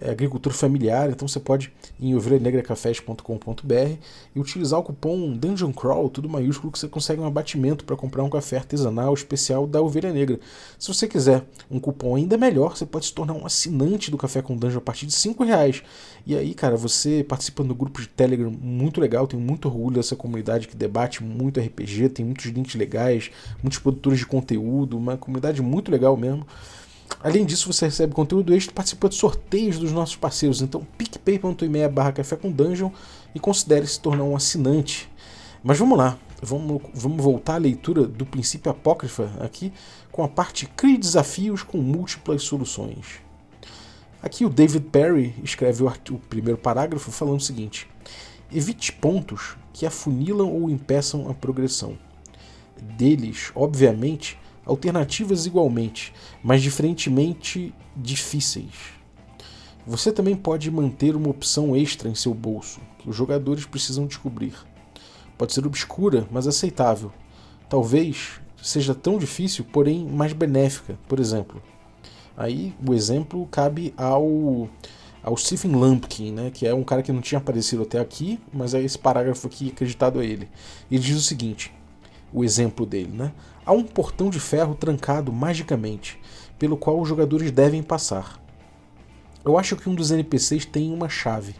é, 0.01 0.09
agricultura 0.09 0.55
familiar, 0.55 1.09
então 1.09 1.27
você 1.27 1.39
pode 1.39 1.71
ir 1.99 2.09
em 2.09 2.15
ovelhanegracafés.com.br 2.15 3.97
e 4.35 4.39
utilizar 4.39 4.79
o 4.79 4.83
cupom 4.83 5.31
Dungeon 5.33 5.71
Crawl, 5.71 6.09
tudo 6.09 6.29
maiúsculo, 6.29 6.71
que 6.71 6.79
você 6.79 6.87
consegue 6.87 7.21
um 7.21 7.25
abatimento 7.25 7.85
para 7.85 7.95
comprar 7.95 8.23
um 8.23 8.29
café 8.29 8.57
artesanal 8.57 9.13
especial 9.13 9.67
da 9.67 9.81
Ovelha 9.81 10.11
Negra. 10.11 10.39
Se 10.77 10.87
você 10.87 11.07
quiser 11.07 11.43
um 11.69 11.79
cupom 11.79 12.15
ainda 12.15 12.37
melhor, 12.37 12.75
você 12.77 12.85
pode 12.85 13.05
se 13.05 13.13
tornar 13.13 13.33
um 13.33 13.45
assinante 13.45 14.09
do 14.09 14.17
Café 14.17 14.41
com 14.41 14.55
Dungeon 14.55 14.79
a 14.79 14.81
partir 14.81 15.05
de 15.05 15.13
5 15.13 15.43
reais. 15.43 15.83
E 16.25 16.35
aí, 16.35 16.53
cara, 16.53 16.77
você 16.77 17.23
participa 17.27 17.63
do 17.63 17.73
grupo 17.73 18.01
de 18.01 18.07
Telegram 18.07 18.51
muito 18.51 19.01
legal, 19.01 19.27
tenho 19.27 19.41
muito 19.41 19.67
orgulho 19.67 19.95
dessa 19.95 20.15
comunidade 20.15 20.67
que 20.67 20.75
debate 20.75 21.23
muito 21.23 21.59
RPG, 21.59 22.09
tem 22.09 22.25
muitos 22.25 22.45
links 22.45 22.75
legais, 22.75 23.31
muitos 23.61 23.79
produtores 23.79 24.19
de 24.19 24.25
conteúdo, 24.25 24.97
uma 24.97 25.17
comunidade 25.17 25.61
muito 25.61 25.91
legal 25.91 26.15
mesmo. 26.15 26.45
Além 27.21 27.45
disso, 27.45 27.71
você 27.71 27.85
recebe 27.85 28.13
conteúdo 28.13 28.53
extra 28.53 28.71
e 28.71 28.75
participa 28.75 29.09
de 29.09 29.15
sorteios 29.15 29.77
dos 29.77 29.91
nossos 29.91 30.15
parceiros. 30.15 30.61
Então, 30.61 30.85
picpay.me 30.97 31.87
barra 31.89 32.11
café 32.11 32.35
com 32.35 32.51
dungeon 32.51 32.91
e 33.35 33.39
considere 33.39 33.85
se 33.85 33.99
tornar 33.99 34.23
um 34.23 34.35
assinante. 34.35 35.09
Mas 35.61 35.77
vamos 35.77 35.97
lá, 35.97 36.17
vamos, 36.41 36.81
vamos 36.93 37.21
voltar 37.21 37.55
à 37.55 37.57
leitura 37.57 38.05
do 38.05 38.25
princípio 38.25 38.71
apócrifa 38.71 39.29
aqui 39.41 39.73
com 40.11 40.23
a 40.23 40.27
parte 40.27 40.65
Crie 40.65 40.97
desafios 40.97 41.63
com 41.63 41.77
múltiplas 41.77 42.43
soluções. 42.43 43.21
Aqui 44.21 44.45
o 44.45 44.49
David 44.49 44.85
Perry 44.85 45.35
escreve 45.43 45.83
o, 45.83 45.87
o 45.87 46.19
primeiro 46.19 46.57
parágrafo 46.57 47.11
falando 47.11 47.39
o 47.39 47.43
seguinte: 47.43 47.87
Evite 48.51 48.91
pontos 48.93 49.57
que 49.73 49.85
afunilam 49.85 50.51
ou 50.51 50.69
impeçam 50.69 51.29
a 51.29 51.33
progressão. 51.33 51.97
Deles, 52.97 53.51
obviamente, 53.55 54.37
alternativas 54.69 55.45
igualmente, 55.45 56.13
mas 56.43 56.61
diferentemente 56.61 57.73
difíceis. 57.95 58.93
Você 59.85 60.11
também 60.11 60.35
pode 60.35 60.69
manter 60.69 61.15
uma 61.15 61.29
opção 61.29 61.75
extra 61.75 62.07
em 62.07 62.15
seu 62.15 62.33
bolso, 62.33 62.79
que 62.99 63.09
os 63.09 63.15
jogadores 63.15 63.65
precisam 63.65 64.05
descobrir. 64.05 64.53
Pode 65.37 65.53
ser 65.53 65.65
obscura, 65.65 66.27
mas 66.29 66.47
aceitável. 66.47 67.11
Talvez 67.67 68.39
seja 68.61 68.93
tão 68.93 69.17
difícil, 69.17 69.65
porém 69.71 70.05
mais 70.05 70.33
benéfica, 70.33 70.99
por 71.07 71.19
exemplo. 71.19 71.61
Aí 72.37 72.73
o 72.87 72.93
exemplo 72.93 73.47
cabe 73.49 73.93
ao, 73.97 74.69
ao 75.23 75.35
Stephen 75.35 75.71
Lumpkin, 75.71 76.31
né, 76.31 76.51
que 76.51 76.67
é 76.67 76.73
um 76.73 76.83
cara 76.83 77.01
que 77.01 77.11
não 77.11 77.21
tinha 77.21 77.39
aparecido 77.39 77.83
até 77.83 77.99
aqui, 77.99 78.39
mas 78.53 78.73
é 78.73 78.81
esse 78.81 78.97
parágrafo 78.97 79.47
aqui 79.47 79.69
acreditado 79.69 80.19
a 80.19 80.23
ele. 80.23 80.47
Ele 80.91 81.01
diz 81.01 81.17
o 81.17 81.21
seguinte: 81.21 81.73
o 82.33 82.43
exemplo 82.43 82.85
dele, 82.85 83.11
né? 83.11 83.31
Há 83.65 83.71
um 83.71 83.83
portão 83.83 84.29
de 84.29 84.39
ferro 84.39 84.75
trancado 84.75 85.31
magicamente, 85.31 86.19
pelo 86.57 86.77
qual 86.77 86.99
os 86.99 87.07
jogadores 87.07 87.51
devem 87.51 87.83
passar. 87.83 88.39
Eu 89.45 89.57
acho 89.57 89.75
que 89.75 89.89
um 89.89 89.95
dos 89.95 90.11
NPCs 90.11 90.65
tem 90.65 90.93
uma 90.93 91.07
chave, 91.07 91.55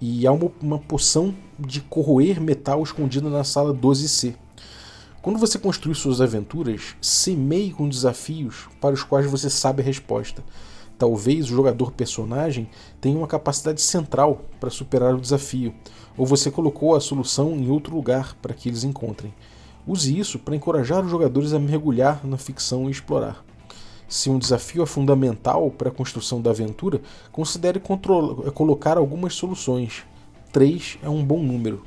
e 0.00 0.26
há 0.26 0.32
uma, 0.32 0.50
uma 0.60 0.78
poção 0.78 1.34
de 1.58 1.80
corroer 1.80 2.40
metal 2.40 2.82
escondida 2.82 3.30
na 3.30 3.44
sala 3.44 3.72
12C. 3.72 4.34
Quando 5.22 5.38
você 5.38 5.58
construir 5.58 5.94
suas 5.94 6.20
aventuras, 6.20 6.94
semeie 7.00 7.72
com 7.72 7.88
desafios 7.88 8.68
para 8.80 8.94
os 8.94 9.02
quais 9.02 9.30
você 9.30 9.48
sabe 9.48 9.80
a 9.80 9.84
resposta. 9.84 10.44
Talvez 10.98 11.46
o 11.46 11.54
jogador 11.54 11.92
personagem 11.92 12.68
tenha 13.00 13.16
uma 13.16 13.26
capacidade 13.26 13.80
central 13.80 14.42
para 14.60 14.68
superar 14.68 15.14
o 15.14 15.20
desafio, 15.20 15.74
ou 16.16 16.26
você 16.26 16.50
colocou 16.50 16.94
a 16.94 17.00
solução 17.00 17.52
em 17.56 17.70
outro 17.70 17.94
lugar 17.94 18.34
para 18.42 18.52
que 18.52 18.68
eles 18.68 18.84
encontrem. 18.84 19.32
Use 19.86 20.18
isso 20.18 20.38
para 20.38 20.56
encorajar 20.56 21.04
os 21.04 21.10
jogadores 21.10 21.52
a 21.52 21.58
mergulhar 21.58 22.26
na 22.26 22.38
ficção 22.38 22.88
e 22.88 22.90
explorar. 22.90 23.44
Se 24.08 24.30
um 24.30 24.38
desafio 24.38 24.82
é 24.82 24.86
fundamental 24.86 25.70
para 25.70 25.88
a 25.88 25.92
construção 25.92 26.40
da 26.40 26.50
aventura, 26.50 27.00
considere 27.32 27.80
colocar 28.54 28.96
algumas 28.96 29.34
soluções. 29.34 30.04
Três 30.52 30.98
é 31.02 31.08
um 31.08 31.24
bom 31.24 31.42
número. 31.42 31.82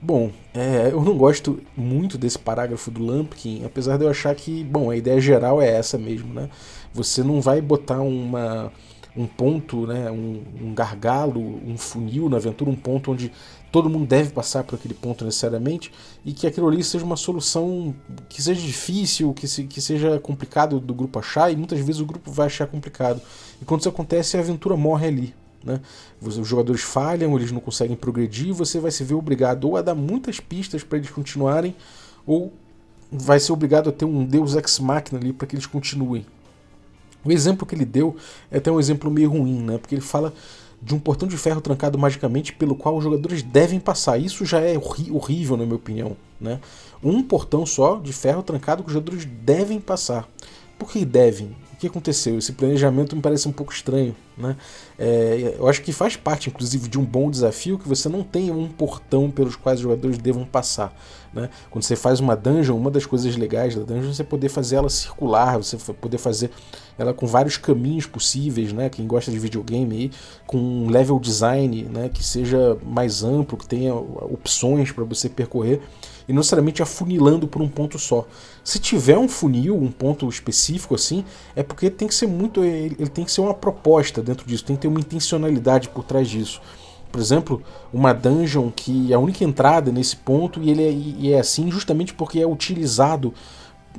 Bom, 0.00 0.30
é, 0.54 0.90
eu 0.92 1.02
não 1.02 1.16
gosto 1.16 1.60
muito 1.76 2.16
desse 2.16 2.38
parágrafo 2.38 2.88
do 2.88 3.04
Lampkin, 3.04 3.64
apesar 3.64 3.96
de 3.96 4.04
eu 4.04 4.10
achar 4.10 4.32
que, 4.34 4.62
bom, 4.62 4.90
a 4.90 4.96
ideia 4.96 5.20
geral 5.20 5.60
é 5.60 5.68
essa 5.68 5.98
mesmo, 5.98 6.32
né? 6.32 6.48
Você 6.92 7.24
não 7.24 7.40
vai 7.40 7.60
botar 7.60 8.00
uma, 8.00 8.72
um 9.16 9.26
ponto, 9.26 9.88
né, 9.88 10.08
um, 10.08 10.42
um 10.62 10.72
gargalo, 10.72 11.40
um 11.40 11.76
funil 11.76 12.28
na 12.28 12.36
aventura, 12.36 12.70
um 12.70 12.76
ponto 12.76 13.10
onde 13.10 13.32
todo 13.70 13.90
mundo 13.90 14.06
deve 14.06 14.30
passar 14.30 14.64
por 14.64 14.76
aquele 14.76 14.94
ponto 14.94 15.24
necessariamente 15.24 15.92
e 16.24 16.32
que 16.32 16.46
aquilo 16.46 16.68
ali 16.68 16.82
seja 16.82 17.04
uma 17.04 17.16
solução 17.16 17.94
que 18.28 18.42
seja 18.42 18.60
difícil, 18.60 19.32
que, 19.34 19.46
se, 19.46 19.64
que 19.64 19.80
seja 19.80 20.18
complicado 20.18 20.80
do 20.80 20.94
grupo 20.94 21.18
achar 21.18 21.52
e 21.52 21.56
muitas 21.56 21.78
vezes 21.80 22.00
o 22.00 22.06
grupo 22.06 22.30
vai 22.30 22.46
achar 22.46 22.66
complicado. 22.66 23.20
e 23.60 23.64
quando 23.64 23.80
isso 23.80 23.88
acontece 23.88 24.36
a 24.36 24.40
aventura 24.40 24.76
morre 24.76 25.06
ali. 25.06 25.34
Né? 25.62 25.80
Os 26.20 26.34
jogadores 26.46 26.82
falham, 26.82 27.36
eles 27.36 27.52
não 27.52 27.60
conseguem 27.60 27.96
progredir, 27.96 28.54
você 28.54 28.78
vai 28.78 28.90
se 28.90 29.04
ver 29.04 29.14
obrigado 29.14 29.64
ou 29.64 29.76
a 29.76 29.82
dar 29.82 29.94
muitas 29.94 30.40
pistas 30.40 30.82
para 30.82 30.98
eles 30.98 31.10
continuarem, 31.10 31.74
ou 32.26 32.52
vai 33.10 33.40
ser 33.40 33.52
obrigado 33.52 33.88
a 33.88 33.92
ter 33.92 34.04
um 34.04 34.24
Deus 34.24 34.54
ex 34.54 34.78
machina 34.78 35.20
ali 35.20 35.32
para 35.32 35.46
que 35.46 35.56
eles 35.56 35.66
continuem. 35.66 36.24
O 37.24 37.32
exemplo 37.32 37.66
que 37.66 37.74
ele 37.74 37.84
deu 37.84 38.16
é 38.50 38.58
até 38.58 38.70
um 38.70 38.78
exemplo 38.78 39.10
meio 39.10 39.30
ruim, 39.30 39.62
né? 39.62 39.78
porque 39.78 39.94
ele 39.94 40.02
fala 40.02 40.32
de 40.80 40.94
um 40.94 40.98
portão 40.98 41.28
de 41.28 41.36
ferro 41.36 41.60
trancado 41.60 41.98
magicamente 41.98 42.52
pelo 42.52 42.74
qual 42.74 42.96
os 42.96 43.04
jogadores 43.04 43.42
devem 43.42 43.80
passar. 43.80 44.18
Isso 44.18 44.44
já 44.44 44.60
é 44.60 44.78
horrível, 45.10 45.56
na 45.56 45.64
minha 45.64 45.76
opinião. 45.76 46.16
Né? 46.40 46.60
Um 47.02 47.22
portão 47.22 47.66
só 47.66 47.96
de 47.96 48.12
ferro 48.12 48.42
trancado 48.42 48.82
que 48.82 48.88
os 48.88 48.94
jogadores 48.94 49.24
devem 49.24 49.80
passar. 49.80 50.28
Por 50.78 50.90
que 50.90 51.04
devem? 51.04 51.56
Que 51.78 51.86
aconteceu? 51.86 52.36
Esse 52.38 52.52
planejamento 52.52 53.14
me 53.14 53.22
parece 53.22 53.46
um 53.46 53.52
pouco 53.52 53.72
estranho. 53.72 54.14
Né? 54.36 54.56
É, 54.98 55.54
eu 55.58 55.68
acho 55.68 55.80
que 55.82 55.92
faz 55.92 56.16
parte, 56.16 56.48
inclusive, 56.48 56.88
de 56.88 56.98
um 56.98 57.04
bom 57.04 57.30
desafio 57.30 57.78
que 57.78 57.88
você 57.88 58.08
não 58.08 58.24
tenha 58.24 58.52
um 58.52 58.68
portão 58.68 59.30
pelos 59.30 59.54
quais 59.54 59.78
os 59.78 59.82
jogadores 59.84 60.18
devam 60.18 60.44
passar. 60.44 60.92
Né? 61.32 61.48
Quando 61.70 61.84
você 61.84 61.94
faz 61.94 62.18
uma 62.18 62.34
dungeon, 62.34 62.76
uma 62.76 62.90
das 62.90 63.06
coisas 63.06 63.36
legais 63.36 63.76
da 63.76 63.82
dungeon 63.82 64.10
é 64.10 64.14
você 64.14 64.24
poder 64.24 64.48
fazer 64.48 64.76
ela 64.76 64.88
circular, 64.88 65.56
você 65.56 65.76
poder 65.94 66.18
fazer 66.18 66.50
ela 66.98 67.14
com 67.14 67.28
vários 67.28 67.56
caminhos 67.56 68.06
possíveis, 68.06 68.72
né? 68.72 68.88
Quem 68.88 69.06
gosta 69.06 69.30
de 69.30 69.38
videogame 69.38 69.94
aí, 69.94 70.10
com 70.48 70.58
um 70.58 70.90
level 70.90 71.20
design 71.20 71.84
né? 71.84 72.08
que 72.12 72.24
seja 72.24 72.76
mais 72.84 73.22
amplo, 73.22 73.56
que 73.56 73.68
tenha 73.68 73.94
opções 73.94 74.90
para 74.90 75.04
você 75.04 75.28
percorrer 75.28 75.80
e 76.28 76.32
não 76.32 76.40
necessariamente 76.40 76.82
afunilando 76.82 77.48
por 77.48 77.62
um 77.62 77.68
ponto 77.68 77.98
só. 77.98 78.26
Se 78.62 78.78
tiver 78.78 79.16
um 79.16 79.26
funil, 79.28 79.74
um 79.74 79.90
ponto 79.90 80.28
específico 80.28 80.94
assim, 80.94 81.24
é 81.56 81.62
porque 81.62 81.88
tem 81.88 82.06
que 82.06 82.14
ser 82.14 82.26
muito. 82.26 82.62
Ele, 82.62 83.08
tem 83.08 83.24
que 83.24 83.32
ser 83.32 83.40
uma 83.40 83.54
proposta 83.54 84.22
dentro 84.22 84.46
disso, 84.46 84.64
tem 84.64 84.76
que 84.76 84.82
ter 84.82 84.88
uma 84.88 85.00
intencionalidade 85.00 85.88
por 85.88 86.04
trás 86.04 86.28
disso. 86.28 86.60
Por 87.10 87.20
exemplo, 87.20 87.62
uma 87.90 88.12
dungeon 88.12 88.70
que 88.70 89.14
a 89.14 89.18
única 89.18 89.42
entrada 89.42 89.90
nesse 89.90 90.14
ponto 90.14 90.62
e 90.62 90.70
ele 90.70 90.82
é, 90.82 90.92
e 90.92 91.32
é 91.32 91.40
assim 91.40 91.70
justamente 91.70 92.12
porque 92.12 92.38
é 92.38 92.46
utilizado 92.46 93.32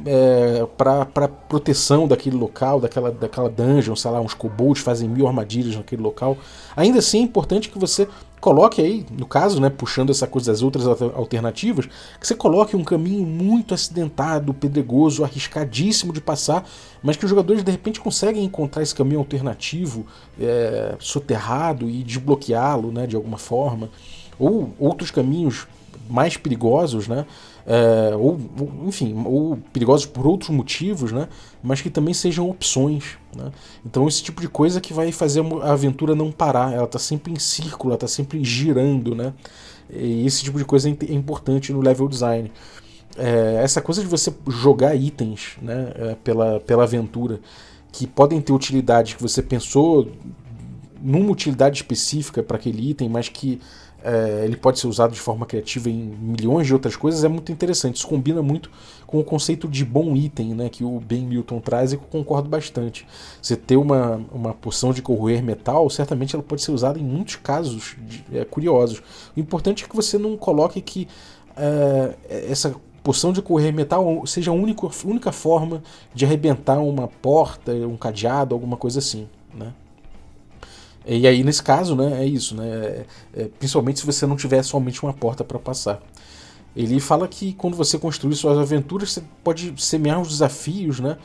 é, 0.05 0.65
para 0.77 1.27
proteção 1.27 2.07
daquele 2.07 2.37
local, 2.37 2.79
daquela, 2.79 3.11
daquela 3.11 3.49
dungeon, 3.49 3.95
sei 3.95 4.11
lá, 4.11 4.21
uns 4.21 4.33
kobolds 4.33 4.81
fazem 4.81 5.09
mil 5.09 5.27
armadilhas 5.27 5.75
naquele 5.75 6.01
local. 6.01 6.37
Ainda 6.75 6.99
assim 6.99 7.19
é 7.19 7.21
importante 7.21 7.69
que 7.69 7.79
você 7.79 8.07
coloque 8.39 8.81
aí, 8.81 9.05
no 9.11 9.25
caso, 9.25 9.59
né, 9.59 9.69
puxando 9.69 10.09
essa 10.09 10.25
coisa 10.25 10.51
das 10.51 10.61
outras 10.61 10.85
alternativas, 10.87 11.87
que 12.19 12.27
você 12.27 12.35
coloque 12.35 12.75
um 12.75 12.83
caminho 12.83 13.25
muito 13.25 13.73
acidentado, 13.73 14.53
pedregoso, 14.53 15.23
arriscadíssimo 15.23 16.13
de 16.13 16.21
passar, 16.21 16.67
mas 17.03 17.17
que 17.17 17.25
os 17.25 17.29
jogadores 17.29 17.63
de 17.63 17.71
repente 17.71 17.99
conseguem 17.99 18.43
encontrar 18.43 18.81
esse 18.81 18.95
caminho 18.95 19.19
alternativo, 19.19 20.05
é, 20.39 20.95
soterrado 20.99 21.89
e 21.89 22.03
desbloqueá-lo, 22.03 22.91
né, 22.91 23.05
de 23.05 23.15
alguma 23.15 23.37
forma, 23.37 23.89
ou 24.37 24.73
outros 24.79 25.11
caminhos 25.11 25.67
mais 26.09 26.37
perigosos, 26.37 27.07
né, 27.07 27.25
é, 27.71 28.15
ou, 28.15 28.39
enfim, 28.87 29.13
ou 29.27 29.55
perigosos 29.71 30.07
por 30.07 30.25
outros 30.25 30.49
motivos, 30.49 31.11
né? 31.11 31.27
mas 31.61 31.79
que 31.79 31.89
também 31.91 32.15
sejam 32.15 32.49
opções. 32.49 33.19
Né? 33.37 33.51
Então, 33.85 34.07
esse 34.07 34.23
tipo 34.23 34.41
de 34.41 34.49
coisa 34.49 34.81
que 34.81 34.91
vai 34.91 35.11
fazer 35.11 35.43
a 35.61 35.71
aventura 35.71 36.15
não 36.15 36.31
parar, 36.31 36.73
ela 36.73 36.85
está 36.85 36.97
sempre 36.97 37.31
em 37.31 37.37
círculo, 37.37 37.91
ela 37.91 37.95
está 37.95 38.07
sempre 38.07 38.43
girando. 38.43 39.13
Né? 39.13 39.31
E 39.87 40.25
esse 40.25 40.43
tipo 40.43 40.57
de 40.57 40.65
coisa 40.65 40.89
é, 40.89 40.97
é 41.09 41.13
importante 41.13 41.71
no 41.71 41.79
level 41.79 42.07
design. 42.07 42.51
É, 43.15 43.61
essa 43.63 43.81
coisa 43.81 44.01
de 44.01 44.07
você 44.07 44.33
jogar 44.47 44.95
itens 44.95 45.57
né, 45.61 45.91
é, 45.95 46.15
pela, 46.23 46.59
pela 46.61 46.83
aventura 46.83 47.39
que 47.91 48.07
podem 48.07 48.41
ter 48.41 48.51
utilidade 48.51 49.15
que 49.15 49.21
você 49.21 49.43
pensou 49.43 50.11
numa 50.99 51.31
utilidade 51.31 51.77
específica 51.77 52.41
para 52.41 52.57
aquele 52.57 52.89
item, 52.89 53.09
mas 53.09 53.29
que 53.29 53.61
é, 54.03 54.43
ele 54.45 54.55
pode 54.55 54.79
ser 54.79 54.87
usado 54.87 55.13
de 55.13 55.19
forma 55.19 55.45
criativa 55.45 55.89
em 55.89 55.97
milhões 55.97 56.67
de 56.67 56.73
outras 56.73 56.95
coisas, 56.95 57.23
é 57.23 57.27
muito 57.27 57.51
interessante. 57.51 57.97
Isso 57.97 58.07
combina 58.07 58.41
muito 58.41 58.71
com 59.05 59.19
o 59.19 59.23
conceito 59.23 59.67
de 59.67 59.83
bom 59.83 60.15
item 60.15 60.53
né, 60.53 60.69
que 60.69 60.83
o 60.83 60.99
Ben 60.99 61.25
Milton 61.25 61.59
traz 61.59 61.91
e 61.91 61.97
que 61.97 62.03
eu 62.03 62.07
concordo 62.07 62.47
bastante. 62.47 63.05
Você 63.41 63.55
ter 63.55 63.77
uma, 63.77 64.21
uma 64.31 64.53
poção 64.53 64.93
de 64.93 65.01
corroer 65.01 65.43
metal, 65.43 65.89
certamente 65.89 66.35
ela 66.35 66.43
pode 66.43 66.61
ser 66.61 66.71
usada 66.71 66.99
em 66.99 67.03
muitos 67.03 67.35
casos 67.35 67.95
de, 67.99 68.23
é, 68.33 68.45
curiosos. 68.45 69.01
O 69.35 69.39
importante 69.39 69.83
é 69.83 69.87
que 69.87 69.95
você 69.95 70.17
não 70.17 70.37
coloque 70.37 70.81
que 70.81 71.07
é, 71.57 72.15
essa 72.49 72.73
poção 73.03 73.33
de 73.33 73.41
correr 73.41 73.71
metal 73.71 74.25
seja 74.25 74.51
a 74.51 74.53
única, 74.53 74.87
única 75.03 75.31
forma 75.31 75.81
de 76.13 76.25
arrebentar 76.25 76.79
uma 76.79 77.07
porta, 77.07 77.71
um 77.73 77.97
cadeado, 77.97 78.53
alguma 78.53 78.77
coisa 78.77 78.99
assim. 78.99 79.27
Né? 79.53 79.73
E 81.17 81.27
aí, 81.27 81.43
nesse 81.43 81.63
caso, 81.63 81.95
né, 81.95 82.23
é 82.23 82.25
isso, 82.25 82.55
né? 82.55 82.67
É, 82.67 83.05
é, 83.33 83.45
principalmente 83.59 83.99
se 83.99 84.05
você 84.05 84.25
não 84.25 84.35
tiver 84.35 84.61
somente 84.63 85.01
uma 85.03 85.13
porta 85.13 85.43
para 85.43 85.57
passar. 85.57 86.01
Ele 86.75 86.99
fala 86.99 87.27
que 87.27 87.53
quando 87.53 87.75
você 87.75 87.97
construir 87.97 88.35
suas 88.35 88.57
aventuras, 88.57 89.11
você 89.11 89.23
pode 89.43 89.73
semear 89.77 90.21
os 90.21 90.29
desafios, 90.29 90.99
né? 90.99 91.17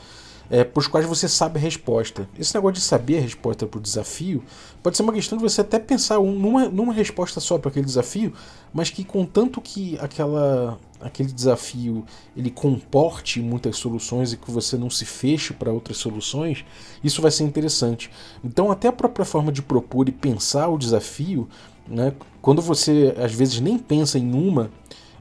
é, 0.49 0.63
para 0.63 0.79
os 0.79 0.87
quais 0.87 1.05
você 1.05 1.27
sabe 1.27 1.57
a 1.57 1.61
resposta. 1.61 2.27
Esse 2.37 2.53
negócio 2.55 2.75
de 2.75 2.81
saber 2.81 3.17
a 3.17 3.21
resposta 3.21 3.65
para 3.65 3.77
o 3.77 3.81
desafio 3.81 4.43
pode 4.81 4.97
ser 4.97 5.03
uma 5.03 5.13
questão 5.13 5.37
de 5.37 5.43
você 5.43 5.61
até 5.61 5.79
pensar 5.79 6.19
um, 6.19 6.31
numa, 6.31 6.69
numa 6.69 6.93
resposta 6.93 7.39
só 7.39 7.57
para 7.57 7.69
aquele 7.69 7.85
desafio, 7.85 8.33
mas 8.73 8.89
que 8.89 9.03
contanto 9.03 9.59
que 9.61 9.97
aquela, 9.99 10.77
aquele 11.05 11.31
desafio 11.31 12.03
ele 12.35 12.49
comporte 12.49 13.39
muitas 13.39 13.77
soluções 13.77 14.33
e 14.33 14.37
que 14.37 14.49
você 14.49 14.75
não 14.75 14.89
se 14.89 15.05
feche 15.05 15.53
para 15.53 15.71
outras 15.71 15.97
soluções, 15.97 16.65
isso 17.03 17.21
vai 17.21 17.29
ser 17.29 17.43
interessante. 17.43 18.09
Então, 18.43 18.71
até 18.71 18.87
a 18.87 18.91
própria 18.91 19.23
forma 19.23 19.51
de 19.51 19.61
propor 19.61 20.09
e 20.09 20.11
pensar 20.11 20.67
o 20.67 20.77
desafio, 20.77 21.47
né, 21.87 22.11
quando 22.41 22.61
você 22.61 23.13
às 23.17 23.33
vezes 23.33 23.59
nem 23.59 23.77
pensa 23.77 24.17
em 24.17 24.33
uma 24.33 24.71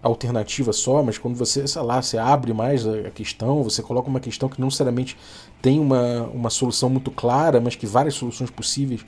alternativa 0.03 0.73
só, 0.73 1.03
mas 1.03 1.19
quando 1.19 1.35
você, 1.35 1.67
sei 1.67 1.83
lá, 1.83 2.01
você 2.01 2.17
abre 2.17 2.53
mais 2.53 2.87
a 2.87 3.11
questão, 3.11 3.63
você 3.63 3.83
coloca 3.83 4.09
uma 4.09 4.21
questão 4.21 4.49
que 4.49 4.61
não 4.61 4.69
necessariamente 4.69 5.17
tem 5.61 5.79
uma, 5.79 6.23
uma 6.25 6.51
solução 6.51 6.89
muito 6.89 7.11
clara, 7.11 7.61
mas 7.61 7.77
que 7.77 7.87
várias 7.87 8.15
soluções 8.15 8.51
possíveis, 8.51 9.05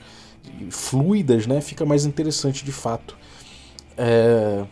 fluidas, 0.69 1.47
né, 1.47 1.59
fica 1.59 1.85
mais 1.85 2.05
interessante 2.05 2.63
de 2.63 2.71
fato. 2.71 3.17
É... 3.97 4.63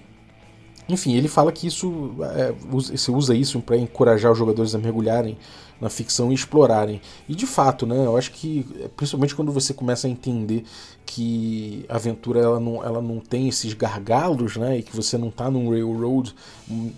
Enfim, 0.88 1.16
ele 1.16 1.28
fala 1.28 1.52
que 1.52 1.66
isso 1.66 2.12
é, 2.36 2.54
você 2.70 3.12
usa 3.12 3.36
isso 3.36 3.60
para 3.60 3.78
encorajar 3.78 4.32
os 4.32 4.38
jogadores 4.38 4.76
a 4.76 4.78
mergulharem 4.78 5.38
na 5.80 5.90
ficção 5.90 6.32
e 6.32 6.36
explorarem. 6.36 7.02
E 7.28 7.36
de 7.36 7.46
fato, 7.46 7.86
né, 7.86 8.06
eu 8.06 8.16
acho 8.16 8.32
que 8.32 8.66
principalmente 8.96 9.36
quando 9.36 9.52
você 9.52 9.74
começa 9.74 10.08
a 10.08 10.10
entender 10.10 10.64
que 11.06 11.86
a 11.90 11.96
aventura 11.96 12.40
ela 12.40 12.60
não, 12.60 12.84
ela 12.84 13.02
não 13.02 13.20
tem 13.20 13.48
esses 13.48 13.74
gargalos, 13.74 14.56
né, 14.56 14.80
e 14.80 14.84
que 14.84 14.96
você 14.96 15.18
não 15.18 15.28
está 15.28 15.50
num 15.50 15.70
railroad 15.70 16.34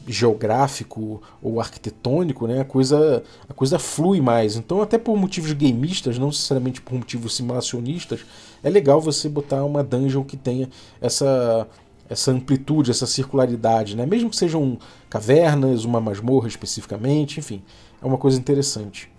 geográfico 0.07 1.21
ou 1.41 1.59
arquitetônico, 1.59 2.45
né, 2.47 2.61
a 2.61 2.65
coisa 2.65 3.23
a 3.49 3.53
coisa 3.53 3.79
flui 3.79 4.21
mais. 4.21 4.55
Então, 4.55 4.81
até 4.81 4.97
por 4.97 5.17
motivos 5.17 5.51
gameistas, 5.53 6.17
não 6.17 6.27
necessariamente 6.27 6.81
por 6.81 6.93
motivos 6.93 7.35
simulacionistas, 7.35 8.25
é 8.63 8.69
legal 8.69 9.01
você 9.01 9.27
botar 9.27 9.63
uma 9.63 9.83
dungeon 9.83 10.23
que 10.23 10.37
tenha 10.37 10.69
essa 11.01 11.67
essa 12.09 12.31
amplitude, 12.31 12.91
essa 12.91 13.05
circularidade, 13.05 13.95
né? 13.95 14.05
Mesmo 14.05 14.29
que 14.29 14.35
sejam 14.35 14.77
cavernas, 15.09 15.85
uma 15.85 15.99
masmorra 15.99 16.47
especificamente, 16.47 17.39
enfim, 17.39 17.61
é 18.01 18.05
uma 18.05 18.17
coisa 18.17 18.39
interessante. 18.39 19.09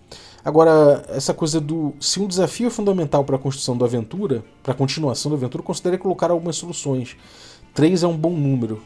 Agora, 0.43 1.03
essa 1.09 1.33
coisa 1.33 1.59
do. 1.59 1.93
Se 1.99 2.19
um 2.19 2.27
desafio 2.27 2.67
é 2.67 2.69
fundamental 2.69 3.23
para 3.23 3.35
a 3.35 3.39
construção 3.39 3.77
da 3.77 3.85
aventura, 3.85 4.43
para 4.63 4.73
a 4.73 4.75
continuação 4.75 5.29
da 5.29 5.37
aventura, 5.37 5.63
considere 5.63 5.97
colocar 5.97 6.31
algumas 6.31 6.55
soluções. 6.55 7.15
Três 7.73 8.03
é 8.03 8.07
um 8.07 8.17
bom 8.17 8.31
número. 8.31 8.81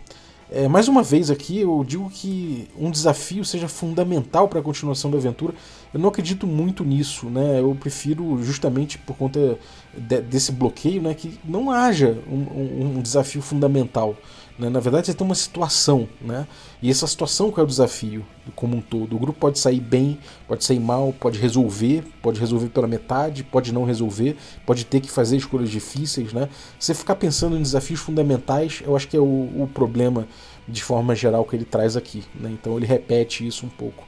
É, 0.56 0.68
mais 0.68 0.88
uma 0.88 1.02
vez 1.02 1.32
aqui, 1.32 1.62
eu 1.62 1.84
digo 1.84 2.08
que 2.12 2.68
um 2.78 2.92
desafio 2.92 3.44
seja 3.44 3.68
fundamental 3.68 4.48
para 4.48 4.60
a 4.60 4.62
continuação 4.62 5.10
da 5.10 5.18
aventura. 5.18 5.52
Eu 5.92 6.00
não 6.00 6.10
acredito 6.10 6.46
muito 6.46 6.84
nisso, 6.84 7.26
né? 7.26 7.60
Eu 7.60 7.76
prefiro, 7.80 8.38
justamente 8.44 9.00
por 9.00 9.18
conta 9.18 9.58
de, 9.98 10.22
desse 10.22 10.52
bloqueio, 10.52 11.02
né, 11.02 11.16
que 11.16 11.40
não 11.44 11.72
haja 11.72 12.20
um, 12.30 12.36
um, 12.36 12.98
um 12.98 13.02
desafio 13.02 13.42
fundamental. 13.42 14.16
Né? 14.58 14.70
Na 14.70 14.80
verdade, 14.80 15.08
você 15.08 15.14
tem 15.14 15.26
uma 15.26 15.36
situação, 15.36 16.08
né? 16.22 16.48
E 16.82 16.90
essa 16.90 17.08
situação 17.08 17.52
que 17.52 17.60
é 17.60 17.64
o 17.64 17.66
desafio 17.66 18.26
como 18.56 18.78
um 18.78 18.82
todo. 18.82 19.16
O 19.16 19.20
grupo 19.20 19.40
pode 19.40 19.58
sair 19.58 19.80
bem, 19.80 20.20
pode 20.48 20.64
sair 20.64 20.80
mal, 20.80 21.14
pode 21.20 21.40
resolver, 21.40 22.04
pode 22.22 22.40
resolver 22.40 22.70
pela 22.70 22.88
metade, 22.88 23.44
pode 23.44 23.74
não 23.74 23.84
resolver, 23.84 24.38
pode 24.66 24.86
ter 24.86 25.00
que 25.00 25.10
fazer 25.10 25.38
escolhas 25.38 25.70
difíceis, 25.70 26.34
né? 26.34 26.50
Você 26.80 26.94
ficar 26.94 27.16
pensando 27.16 27.58
em 27.58 27.62
desafios 27.62 28.00
fundamentais, 28.00 28.84
eu 28.86 28.96
acho 28.96 29.08
que 29.08 29.18
é 29.18 29.20
o, 29.20 29.24
o 29.24 29.70
problema 29.74 30.28
de 30.68 30.84
forma 30.84 31.16
geral 31.16 31.44
que 31.46 31.56
ele 31.56 31.66
traz 31.66 31.98
aqui, 31.98 32.24
né? 32.36 32.52
Então 32.52 32.78
ele 32.78 32.86
repete 32.86 33.46
isso 33.46 33.66
um 33.66 33.70
pouco. 33.70 34.06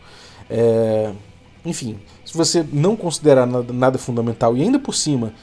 É... 0.49 1.11
Enfim, 1.65 1.97
se 2.23 2.37
você 2.37 2.63
não 2.71 2.95
considerar 2.95 3.47
nada, 3.47 3.73
nada 3.73 3.97
fundamental 3.97 4.55
e 4.55 4.61
ainda 4.61 4.77
por 4.77 4.93
cima 4.93 5.33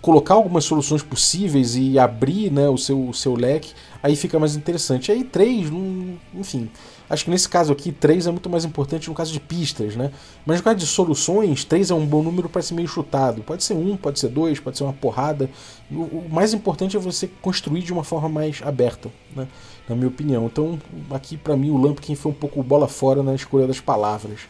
colocar 0.00 0.34
algumas 0.34 0.64
soluções 0.64 1.02
possíveis 1.02 1.76
e 1.76 1.98
abrir 1.98 2.50
né, 2.50 2.68
o, 2.68 2.78
seu, 2.78 3.08
o 3.08 3.14
seu 3.14 3.34
leque, 3.34 3.74
aí 4.02 4.16
fica 4.16 4.38
mais 4.38 4.56
interessante. 4.56 5.12
Aí 5.12 5.22
três, 5.22 5.70
hum, 5.70 6.16
enfim, 6.34 6.70
acho 7.08 7.24
que 7.24 7.30
nesse 7.30 7.48
caso 7.48 7.72
aqui, 7.72 7.92
três 7.92 8.26
é 8.26 8.30
muito 8.30 8.48
mais 8.48 8.64
importante 8.64 9.08
no 9.08 9.14
caso 9.14 9.32
de 9.32 9.40
pistas, 9.40 9.96
né? 9.96 10.10
Mas 10.46 10.58
no 10.58 10.64
caso 10.64 10.76
de 10.76 10.86
soluções, 10.86 11.64
três 11.64 11.90
é 11.90 11.94
um 11.94 12.06
bom 12.06 12.22
número 12.22 12.48
para 12.48 12.62
ser 12.62 12.74
meio 12.74 12.88
chutado. 12.88 13.42
Pode 13.42 13.62
ser 13.62 13.74
um, 13.74 13.96
pode 13.96 14.18
ser 14.18 14.28
dois, 14.28 14.58
pode 14.58 14.78
ser 14.78 14.84
uma 14.84 14.92
porrada. 14.92 15.50
O, 15.90 16.02
o 16.02 16.28
mais 16.30 16.54
importante 16.54 16.96
é 16.96 17.00
você 17.00 17.28
construir 17.42 17.82
de 17.82 17.92
uma 17.92 18.04
forma 18.04 18.28
mais 18.28 18.62
aberta, 18.64 19.10
né? 19.36 19.46
na 19.88 19.94
minha 19.94 20.08
opinião. 20.08 20.46
Então, 20.46 20.78
aqui 21.10 21.36
para 21.36 21.56
mim, 21.56 21.70
o 21.70 21.76
Lampkin 21.76 22.14
foi 22.14 22.32
um 22.32 22.34
pouco 22.34 22.62
bola 22.62 22.88
fora 22.88 23.22
na 23.22 23.34
escolha 23.34 23.66
das 23.66 23.80
palavras. 23.80 24.40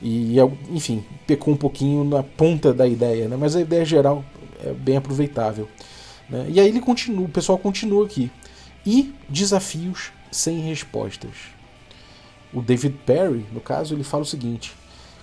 E, 0.00 0.36
enfim, 0.70 1.04
pecou 1.26 1.52
um 1.52 1.56
pouquinho 1.56 2.04
na 2.04 2.22
ponta 2.22 2.72
da 2.72 2.86
ideia, 2.86 3.28
né? 3.28 3.36
mas 3.36 3.56
a 3.56 3.60
ideia 3.60 3.84
geral 3.84 4.24
é 4.64 4.72
bem 4.72 4.96
aproveitável. 4.96 5.68
Né? 6.28 6.46
E 6.48 6.60
aí 6.60 6.68
ele 6.68 6.80
continua, 6.80 7.26
o 7.26 7.30
pessoal 7.30 7.58
continua 7.58 8.04
aqui. 8.04 8.30
E 8.86 9.14
desafios 9.28 10.12
sem 10.30 10.60
respostas. 10.60 11.32
O 12.52 12.62
David 12.62 12.96
Perry, 13.04 13.44
no 13.52 13.60
caso, 13.60 13.94
ele 13.94 14.04
fala 14.04 14.22
o 14.22 14.26
seguinte: 14.26 14.74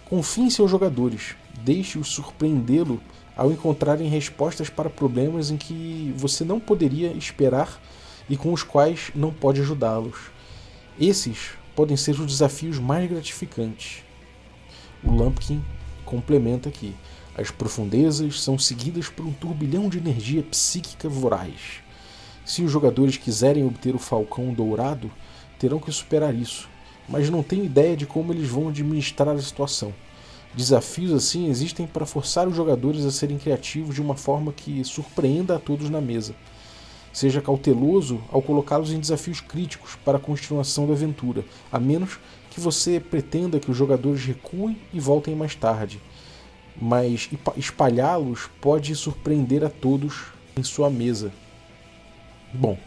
confie 0.05 0.43
em 0.43 0.49
seus 0.49 0.69
jogadores, 0.69 1.35
deixe-os 1.63 2.07
surpreendê-lo 2.09 3.01
ao 3.35 3.51
encontrarem 3.51 4.07
respostas 4.07 4.69
para 4.69 4.89
problemas 4.89 5.49
em 5.49 5.57
que 5.57 6.13
você 6.15 6.43
não 6.45 6.59
poderia 6.59 7.11
esperar 7.13 7.81
e 8.29 8.37
com 8.37 8.53
os 8.53 8.63
quais 8.63 9.11
não 9.13 9.31
pode 9.31 9.61
ajudá-los. 9.61 10.31
Esses 10.99 11.51
podem 11.75 11.97
ser 11.97 12.11
os 12.11 12.25
desafios 12.25 12.79
mais 12.79 13.09
gratificantes. 13.09 14.03
O 15.03 15.11
Lumpkin 15.11 15.63
complementa 16.05 16.69
aqui. 16.69 16.95
As 17.37 17.51
profundezas 17.51 18.41
são 18.41 18.57
seguidas 18.57 19.09
por 19.09 19.25
um 19.25 19.33
turbilhão 19.33 19.89
de 19.89 19.97
energia 19.97 20.41
psíquica 20.41 21.09
voraz. 21.09 21.83
Se 22.45 22.63
os 22.63 22.71
jogadores 22.71 23.17
quiserem 23.17 23.65
obter 23.65 23.93
o 23.93 23.99
Falcão 23.99 24.53
Dourado, 24.53 25.11
terão 25.59 25.77
que 25.77 25.91
superar 25.91 26.33
isso, 26.33 26.69
mas 27.09 27.29
não 27.29 27.43
tenho 27.43 27.65
ideia 27.65 27.97
de 27.97 28.05
como 28.05 28.31
eles 28.31 28.47
vão 28.47 28.69
administrar 28.69 29.35
a 29.35 29.41
situação. 29.41 29.93
Desafios 30.53 31.11
assim 31.11 31.49
existem 31.49 31.85
para 31.85 32.05
forçar 32.05 32.47
os 32.47 32.55
jogadores 32.55 33.03
a 33.03 33.11
serem 33.11 33.37
criativos 33.37 33.95
de 33.95 34.01
uma 34.01 34.15
forma 34.15 34.53
que 34.53 34.81
surpreenda 34.85 35.57
a 35.57 35.59
todos 35.59 35.89
na 35.89 35.99
mesa. 35.99 36.33
Seja 37.11 37.41
cauteloso 37.41 38.23
ao 38.31 38.41
colocá-los 38.41 38.93
em 38.93 38.99
desafios 38.99 39.41
críticos 39.41 39.97
para 40.05 40.17
a 40.17 40.21
continuação 40.21 40.87
da 40.87 40.93
aventura, 40.93 41.43
a 41.69 41.79
menos 41.79 42.17
que 42.49 42.61
você 42.61 42.97
pretenda 42.97 43.59
que 43.59 43.69
os 43.69 43.75
jogadores 43.75 44.23
recuem 44.23 44.77
e 44.93 45.01
voltem 45.01 45.35
mais 45.35 45.53
tarde 45.53 45.99
mas 46.79 47.29
espalhá-los 47.55 48.49
pode 48.61 48.95
surpreender 48.95 49.63
a 49.63 49.69
todos 49.69 50.25
em 50.57 50.63
sua 50.63 50.89
mesa. 50.89 51.31
Bom, 52.53 52.77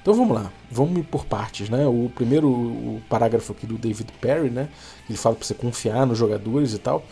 então 0.00 0.14
vamos 0.14 0.36
lá, 0.36 0.52
vamos 0.70 1.04
por 1.06 1.24
partes, 1.24 1.68
né? 1.68 1.86
O 1.86 2.10
primeiro 2.14 2.48
o 2.48 3.02
parágrafo 3.08 3.52
aqui 3.52 3.66
do 3.66 3.76
David 3.76 4.12
Perry, 4.20 4.50
né? 4.50 4.68
Ele 5.08 5.18
fala 5.18 5.34
para 5.34 5.44
você 5.44 5.54
confiar 5.54 6.06
nos 6.06 6.16
jogadores 6.16 6.72
e 6.74 6.78
tal. 6.78 7.04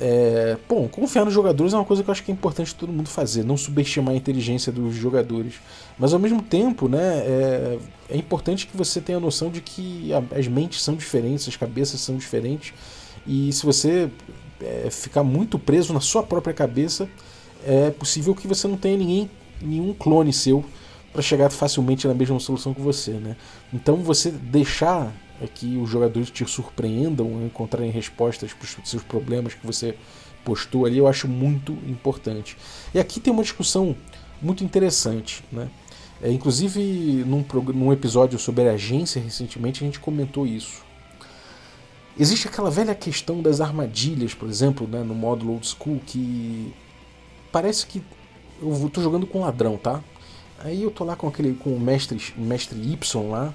É, 0.00 0.56
bom, 0.68 0.88
confiar 0.88 1.24
nos 1.24 1.32
jogadores 1.32 1.72
é 1.72 1.76
uma 1.76 1.84
coisa 1.84 2.02
que 2.02 2.10
eu 2.10 2.12
acho 2.12 2.24
que 2.24 2.32
é 2.32 2.34
importante 2.34 2.74
todo 2.74 2.92
mundo 2.92 3.08
fazer, 3.08 3.44
não 3.44 3.56
subestimar 3.56 4.14
a 4.14 4.16
inteligência 4.16 4.72
dos 4.72 4.96
jogadores. 4.96 5.54
Mas 5.96 6.12
ao 6.12 6.18
mesmo 6.18 6.42
tempo, 6.42 6.88
né, 6.88 7.18
é, 7.18 7.78
é 8.10 8.16
importante 8.16 8.66
que 8.66 8.76
você 8.76 9.00
tenha 9.00 9.18
a 9.18 9.20
noção 9.20 9.48
de 9.48 9.60
que 9.60 10.10
as 10.36 10.48
mentes 10.48 10.82
são 10.82 10.96
diferentes, 10.96 11.46
as 11.46 11.54
cabeças 11.54 12.00
são 12.00 12.16
diferentes. 12.16 12.74
E 13.24 13.52
se 13.52 13.64
você 13.64 14.10
é, 14.62 14.88
ficar 14.90 15.22
muito 15.22 15.58
preso 15.58 15.92
na 15.92 16.00
sua 16.00 16.22
própria 16.22 16.54
cabeça, 16.54 17.08
é 17.64 17.90
possível 17.90 18.34
que 18.34 18.46
você 18.46 18.66
não 18.66 18.76
tenha 18.76 18.96
ninguém, 18.96 19.30
nenhum 19.60 19.92
clone 19.92 20.32
seu 20.32 20.64
para 21.12 21.22
chegar 21.22 21.50
facilmente 21.50 22.06
na 22.06 22.14
mesma 22.14 22.40
solução 22.40 22.72
que 22.72 22.80
você, 22.80 23.12
né? 23.12 23.36
Então 23.72 23.96
você 23.96 24.30
deixar 24.30 25.12
é 25.42 25.46
que 25.46 25.76
os 25.76 25.90
jogadores 25.90 26.30
te 26.30 26.48
surpreendam, 26.48 27.44
encontrarem 27.44 27.90
respostas 27.90 28.52
para 28.52 28.64
os 28.64 28.88
seus 28.88 29.02
problemas 29.02 29.54
que 29.54 29.66
você 29.66 29.96
postou 30.44 30.86
ali, 30.86 30.98
eu 30.98 31.08
acho 31.08 31.26
muito 31.26 31.72
importante. 31.86 32.56
E 32.94 32.98
aqui 32.98 33.18
tem 33.18 33.32
uma 33.32 33.42
discussão 33.42 33.96
muito 34.40 34.62
interessante, 34.62 35.42
né? 35.50 35.68
É, 36.22 36.30
inclusive, 36.30 36.80
num, 37.26 37.44
num 37.74 37.92
episódio 37.92 38.38
sobre 38.38 38.68
agência, 38.68 39.20
recentemente, 39.20 39.82
a 39.82 39.86
gente 39.86 39.98
comentou 39.98 40.46
isso. 40.46 40.84
Existe 42.18 42.46
aquela 42.46 42.70
velha 42.70 42.94
questão 42.94 43.40
das 43.40 43.60
armadilhas, 43.60 44.34
por 44.34 44.48
exemplo, 44.48 44.86
né, 44.86 45.02
no 45.02 45.14
módulo 45.14 45.52
old 45.52 45.66
school, 45.66 46.00
que 46.06 46.72
parece 47.50 47.86
que 47.86 48.02
eu 48.60 48.90
tô 48.92 49.00
jogando 49.00 49.26
com 49.26 49.40
ladrão, 49.40 49.76
tá? 49.76 50.02
Aí 50.58 50.82
eu 50.82 50.90
tô 50.90 51.04
lá 51.04 51.16
com 51.16 51.26
aquele 51.26 51.54
com 51.54 51.70
o 51.70 51.80
mestre, 51.80 52.20
mestre 52.36 52.78
Y 52.78 53.30
lá, 53.30 53.54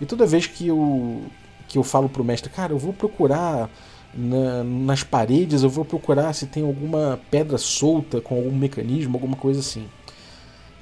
e 0.00 0.06
toda 0.06 0.26
vez 0.26 0.46
que 0.46 0.66
eu 0.66 1.22
que 1.68 1.76
eu 1.76 1.84
falo 1.84 2.08
pro 2.08 2.24
mestre, 2.24 2.48
cara, 2.50 2.72
eu 2.72 2.78
vou 2.78 2.94
procurar 2.94 3.70
na, 4.14 4.64
nas 4.64 5.02
paredes, 5.02 5.62
eu 5.62 5.68
vou 5.68 5.84
procurar 5.84 6.32
se 6.32 6.46
tem 6.46 6.64
alguma 6.64 7.20
pedra 7.30 7.58
solta 7.58 8.22
com 8.22 8.36
algum 8.36 8.50
mecanismo, 8.50 9.16
alguma 9.16 9.36
coisa 9.36 9.60
assim. 9.60 9.86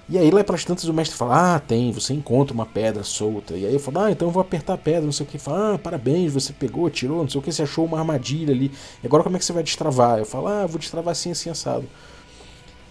E 0.08 0.16
aí 0.16 0.30
lá 0.30 0.44
para 0.44 0.54
as 0.54 0.64
tantas 0.64 0.84
o 0.84 0.94
mestre 0.94 1.16
fala: 1.16 1.56
Ah, 1.56 1.58
tem, 1.58 1.90
você 1.90 2.14
encontra 2.14 2.54
uma 2.54 2.64
pedra 2.64 3.02
solta. 3.02 3.54
E 3.54 3.66
aí 3.66 3.72
eu 3.72 3.80
falo: 3.80 4.00
Ah, 4.00 4.10
então 4.10 4.28
eu 4.28 4.32
vou 4.32 4.40
apertar 4.40 4.74
a 4.74 4.78
pedra, 4.78 5.02
não 5.02 5.12
sei 5.12 5.26
o 5.26 5.28
que. 5.28 5.36
Fala: 5.36 5.74
Ah, 5.74 5.78
parabéns, 5.78 6.32
você 6.32 6.52
pegou, 6.52 6.88
tirou, 6.88 7.22
não 7.22 7.28
sei 7.28 7.40
o 7.40 7.42
que, 7.42 7.50
você 7.50 7.64
achou 7.64 7.84
uma 7.84 7.98
armadilha 7.98 8.54
ali. 8.54 8.70
E 9.02 9.06
agora 9.06 9.24
como 9.24 9.36
é 9.36 9.38
que 9.38 9.44
você 9.44 9.52
vai 9.52 9.64
destravar? 9.64 10.18
Eu 10.18 10.24
falo: 10.24 10.46
Ah, 10.46 10.64
vou 10.66 10.78
destravar 10.78 11.10
assim, 11.10 11.32
assim, 11.32 11.50
assado. 11.50 11.86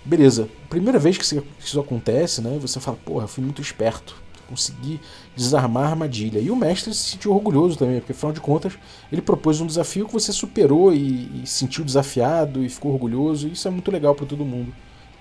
Beleza, 0.03 0.49
primeira 0.69 0.99
vez 0.99 1.17
que 1.17 1.23
isso 1.59 1.79
acontece, 1.79 2.41
né? 2.41 2.57
Você 2.61 2.81
fala: 2.81 2.97
Porra, 3.05 3.23
eu 3.23 3.27
fui 3.29 3.43
muito 3.43 3.61
esperto. 3.61 4.23
Consegui 4.49 4.99
desarmar 5.35 5.85
a 5.85 5.89
armadilha. 5.91 6.39
E 6.39 6.51
o 6.51 6.55
mestre 6.55 6.93
se 6.93 7.11
sentiu 7.11 7.33
orgulhoso 7.33 7.77
também, 7.77 7.99
porque 7.99 8.11
afinal 8.11 8.31
de 8.31 8.41
contas 8.41 8.73
ele 9.11 9.21
propôs 9.21 9.59
um 9.61 9.65
desafio 9.65 10.05
que 10.05 10.13
você 10.13 10.31
superou 10.31 10.93
e, 10.93 11.43
e 11.43 11.47
sentiu 11.47 11.83
desafiado 11.83 12.63
e 12.63 12.69
ficou 12.69 12.91
orgulhoso. 12.91 13.47
E 13.47 13.53
isso 13.53 13.67
é 13.67 13.71
muito 13.71 13.89
legal 13.89 14.13
para 14.13 14.25
todo 14.25 14.45
mundo. 14.45 14.71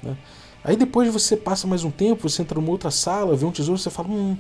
Né? 0.03 0.15
Aí 0.65 0.77
depois 0.77 1.13
você 1.13 1.37
passa 1.37 1.67
mais 1.67 1.85
um 1.85 1.91
tempo, 1.91 2.27
você 2.27 2.41
entra 2.41 2.59
numa 2.59 2.71
outra 2.71 2.91
sala, 2.91 3.37
vê 3.37 3.45
um 3.45 3.51
tesouro, 3.51 3.79
você 3.79 3.91
fala, 3.91 4.09
hum, 4.09 4.35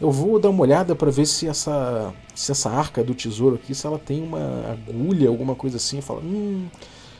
eu 0.00 0.10
vou 0.10 0.40
dar 0.40 0.48
uma 0.48 0.62
olhada 0.62 0.96
para 0.96 1.10
ver 1.10 1.26
se 1.26 1.46
essa, 1.46 2.14
se 2.34 2.50
essa 2.50 2.70
arca 2.70 3.04
do 3.04 3.14
tesouro 3.14 3.56
aqui, 3.56 3.74
se 3.74 3.86
ela 3.86 3.98
tem 3.98 4.22
uma 4.22 4.64
agulha, 4.72 5.28
alguma 5.28 5.54
coisa 5.54 5.76
assim. 5.76 6.00
Fala, 6.00 6.20
hum, 6.20 6.66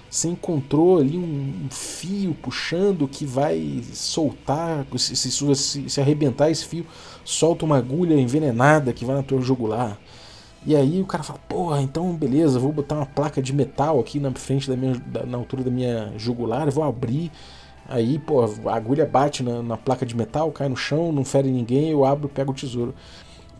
você 0.09 0.29
encontrou 0.29 0.98
ali 0.98 1.18
um, 1.18 1.68
fio 1.70 2.35
puxando 2.35 3.07
que 3.07 3.26
vai 3.26 3.83
soltar, 3.92 4.87
se, 4.96 5.14
se, 5.14 5.31
se, 5.31 5.90
se 5.90 6.00
arrebentar 6.00 6.50
esse 6.50 6.64
fio, 6.64 6.87
solta 7.22 7.66
uma 7.66 7.76
agulha 7.76 8.14
envenenada 8.14 8.90
que 8.94 9.05
vai 9.05 9.16
na 9.16 9.22
tua 9.22 9.42
jugular. 9.42 9.98
E 10.64 10.74
aí 10.74 11.03
o 11.03 11.07
cara 11.07 11.22
fala, 11.22 11.38
porra, 11.46 11.83
então 11.83 12.14
beleza, 12.14 12.59
vou 12.59 12.72
botar 12.72 12.96
uma 12.96 13.07
placa 13.07 13.42
de 13.42 13.53
metal 13.53 14.00
aqui 14.00 14.18
na 14.18 14.31
frente 14.33 14.68
da 14.68 14.76
minha, 14.76 14.94
da, 14.94 15.24
na 15.26 15.37
altura 15.37 15.62
da 15.62 15.70
minha 15.70 16.12
jugular, 16.16 16.70
vou 16.70 16.85
abrir 16.85 17.31
Aí, 17.88 18.19
pô, 18.19 18.45
a 18.45 18.75
agulha 18.75 19.05
bate 19.05 19.43
na, 19.43 19.62
na, 19.62 19.77
placa 19.77 20.07
de 20.07 20.16
metal, 20.16 20.53
cai 20.53 20.69
no 20.69 20.77
chão, 20.77 21.11
não 21.11 21.25
fere 21.25 21.51
ninguém, 21.51 21.90
eu 21.90 22.05
abro, 22.05 22.29
pego 22.29 22.53
o 22.53 22.55
tesouro. 22.55 22.95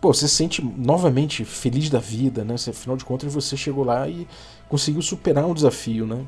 Pô, 0.01 0.15
você 0.15 0.29
se 0.29 0.35
sente 0.35 0.63
novamente 0.63 1.45
feliz 1.45 1.91
da 1.91 1.99
vida, 1.99 2.45
né? 2.45 2.55
Afinal 2.55 2.97
de 2.97 3.05
contas, 3.05 3.33
você 3.33 3.57
chegou 3.57 3.85
lá 3.85 4.09
e 4.09 4.27
conseguiu 4.69 5.03
superar 5.03 5.45
um 5.45 5.53
desafio, 5.53 6.07
né? 6.07 6.25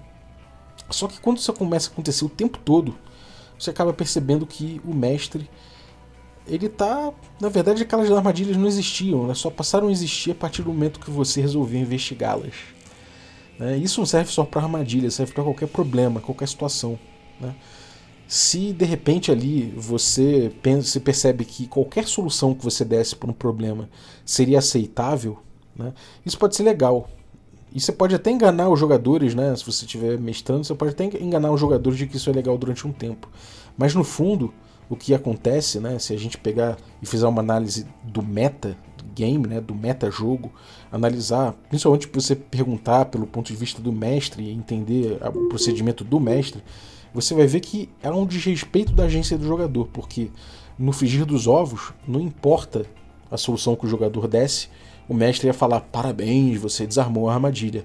Só 0.91 1.07
que 1.07 1.21
quando 1.21 1.39
isso 1.39 1.53
começa 1.53 1.89
a 1.89 1.93
acontecer 1.93 2.25
o 2.25 2.29
tempo 2.29 2.59
todo, 2.59 2.95
você 3.59 3.71
acaba 3.71 3.93
percebendo 3.93 4.45
que 4.47 4.81
o 4.85 4.93
mestre 4.93 5.49
ele 6.47 6.69
tá, 6.69 7.13
na 7.41 7.49
verdade, 7.49 7.83
aquelas 7.83 8.11
armadilhas 8.11 8.57
não 8.57 8.67
existiam, 8.67 9.27
né? 9.27 9.35
Só 9.35 9.49
passaram 9.49 9.89
a 9.89 9.93
existir 9.93 10.33
a 10.33 10.35
partir 10.35 10.63
do 10.63 10.73
momento 10.73 10.99
que 10.99 11.11
você 11.11 11.41
resolveu 11.41 11.81
investigá-las. 11.81 12.55
Né? 13.59 13.77
Isso 13.77 14.01
não 14.01 14.07
serve 14.07 14.31
só 14.33 14.45
para 14.45 14.63
armadilha, 14.63 15.11
serve 15.11 15.33
para 15.33 15.45
qualquer 15.45 15.69
problema, 15.69 16.21
qualquer 16.21 16.49
situação, 16.49 16.99
né? 17.41 17.55
Se 18.33 18.73
de 18.73 18.87
repente 18.87 19.31
ali 19.31 19.75
você 19.77 20.51
pensa, 20.63 20.89
você 20.89 20.99
percebe 20.99 21.45
que 21.45 21.67
qualquer 21.67 22.07
solução 22.07 22.55
que 22.55 22.65
você 22.65 22.83
desse 22.83 23.15
para 23.15 23.29
um 23.29 23.35
problema 23.35 23.91
seria 24.25 24.59
aceitável, 24.59 25.39
né, 25.77 25.93
isso 26.25 26.39
pode 26.39 26.57
ser 26.57 26.63
legal. 26.63 27.11
E 27.75 27.79
você 27.79 27.93
pode 27.93 28.15
até 28.15 28.31
enganar 28.31 28.71
os 28.71 28.81
jogadores, 28.81 29.35
né? 29.35 29.55
Se 29.55 29.67
você 29.67 29.85
estiver 29.85 30.19
mestrando, 30.19 30.65
você 30.65 30.75
pode 30.75 30.93
até 30.93 31.05
enganar 31.23 31.53
os 31.53 31.61
jogadores 31.61 31.99
de 31.99 32.07
que 32.07 32.17
isso 32.17 32.31
é 32.31 32.33
legal 32.33 32.57
durante 32.57 32.87
um 32.87 32.93
tempo. 32.93 33.29
Mas 33.77 33.95
no 33.95 34.03
fundo, 34.03 34.51
o 34.89 34.97
que 34.97 35.13
acontece, 35.13 35.79
né? 35.79 35.99
Se 35.99 36.15
a 36.15 36.19
gente 36.19 36.39
pegar 36.39 36.79
e 37.03 37.07
fizer 37.07 37.27
uma 37.27 37.43
análise 37.43 37.87
do 38.03 38.23
meta 38.23 38.79
game, 39.15 39.47
né? 39.47 39.61
Do 39.61 39.75
meta 39.75 40.11
jogo, 40.11 40.51
analisar, 40.91 41.53
principalmente 41.69 42.09
você 42.11 42.35
perguntar 42.35 43.05
pelo 43.07 43.27
ponto 43.27 43.49
de 43.49 43.57
vista 43.57 43.83
do 43.83 43.93
mestre 43.93 44.43
e 44.43 44.53
entender 44.53 45.19
o 45.23 45.51
procedimento 45.51 46.03
do 46.03 46.19
mestre, 46.19 46.63
você 47.15 47.35
vai 47.35 47.47
ver 47.47 47.61
que 47.61 47.89
é 48.03 48.11
um 48.11 48.27
desrespeito 48.27 48.93
da 48.93 49.05
agência 49.05 49.37
do 49.37 49.47
jogador, 49.47 49.89
porque 49.93 50.31
no 50.79 50.93
frigir 50.93 51.25
dos 51.25 51.47
ovos, 51.47 51.93
não 52.07 52.21
importa 52.21 52.87
a 53.31 53.37
solução 53.37 53.77
que 53.77 53.87
o 53.87 53.89
jogador 53.89 54.27
desse, 54.27 54.69
o 55.09 55.15
mestre 55.15 55.47
ia 55.47 55.55
falar: 55.55 55.81
parabéns, 55.81 56.59
você 56.59 56.87
desarmou 56.87 57.29
a 57.29 57.35
armadilha. 57.35 57.85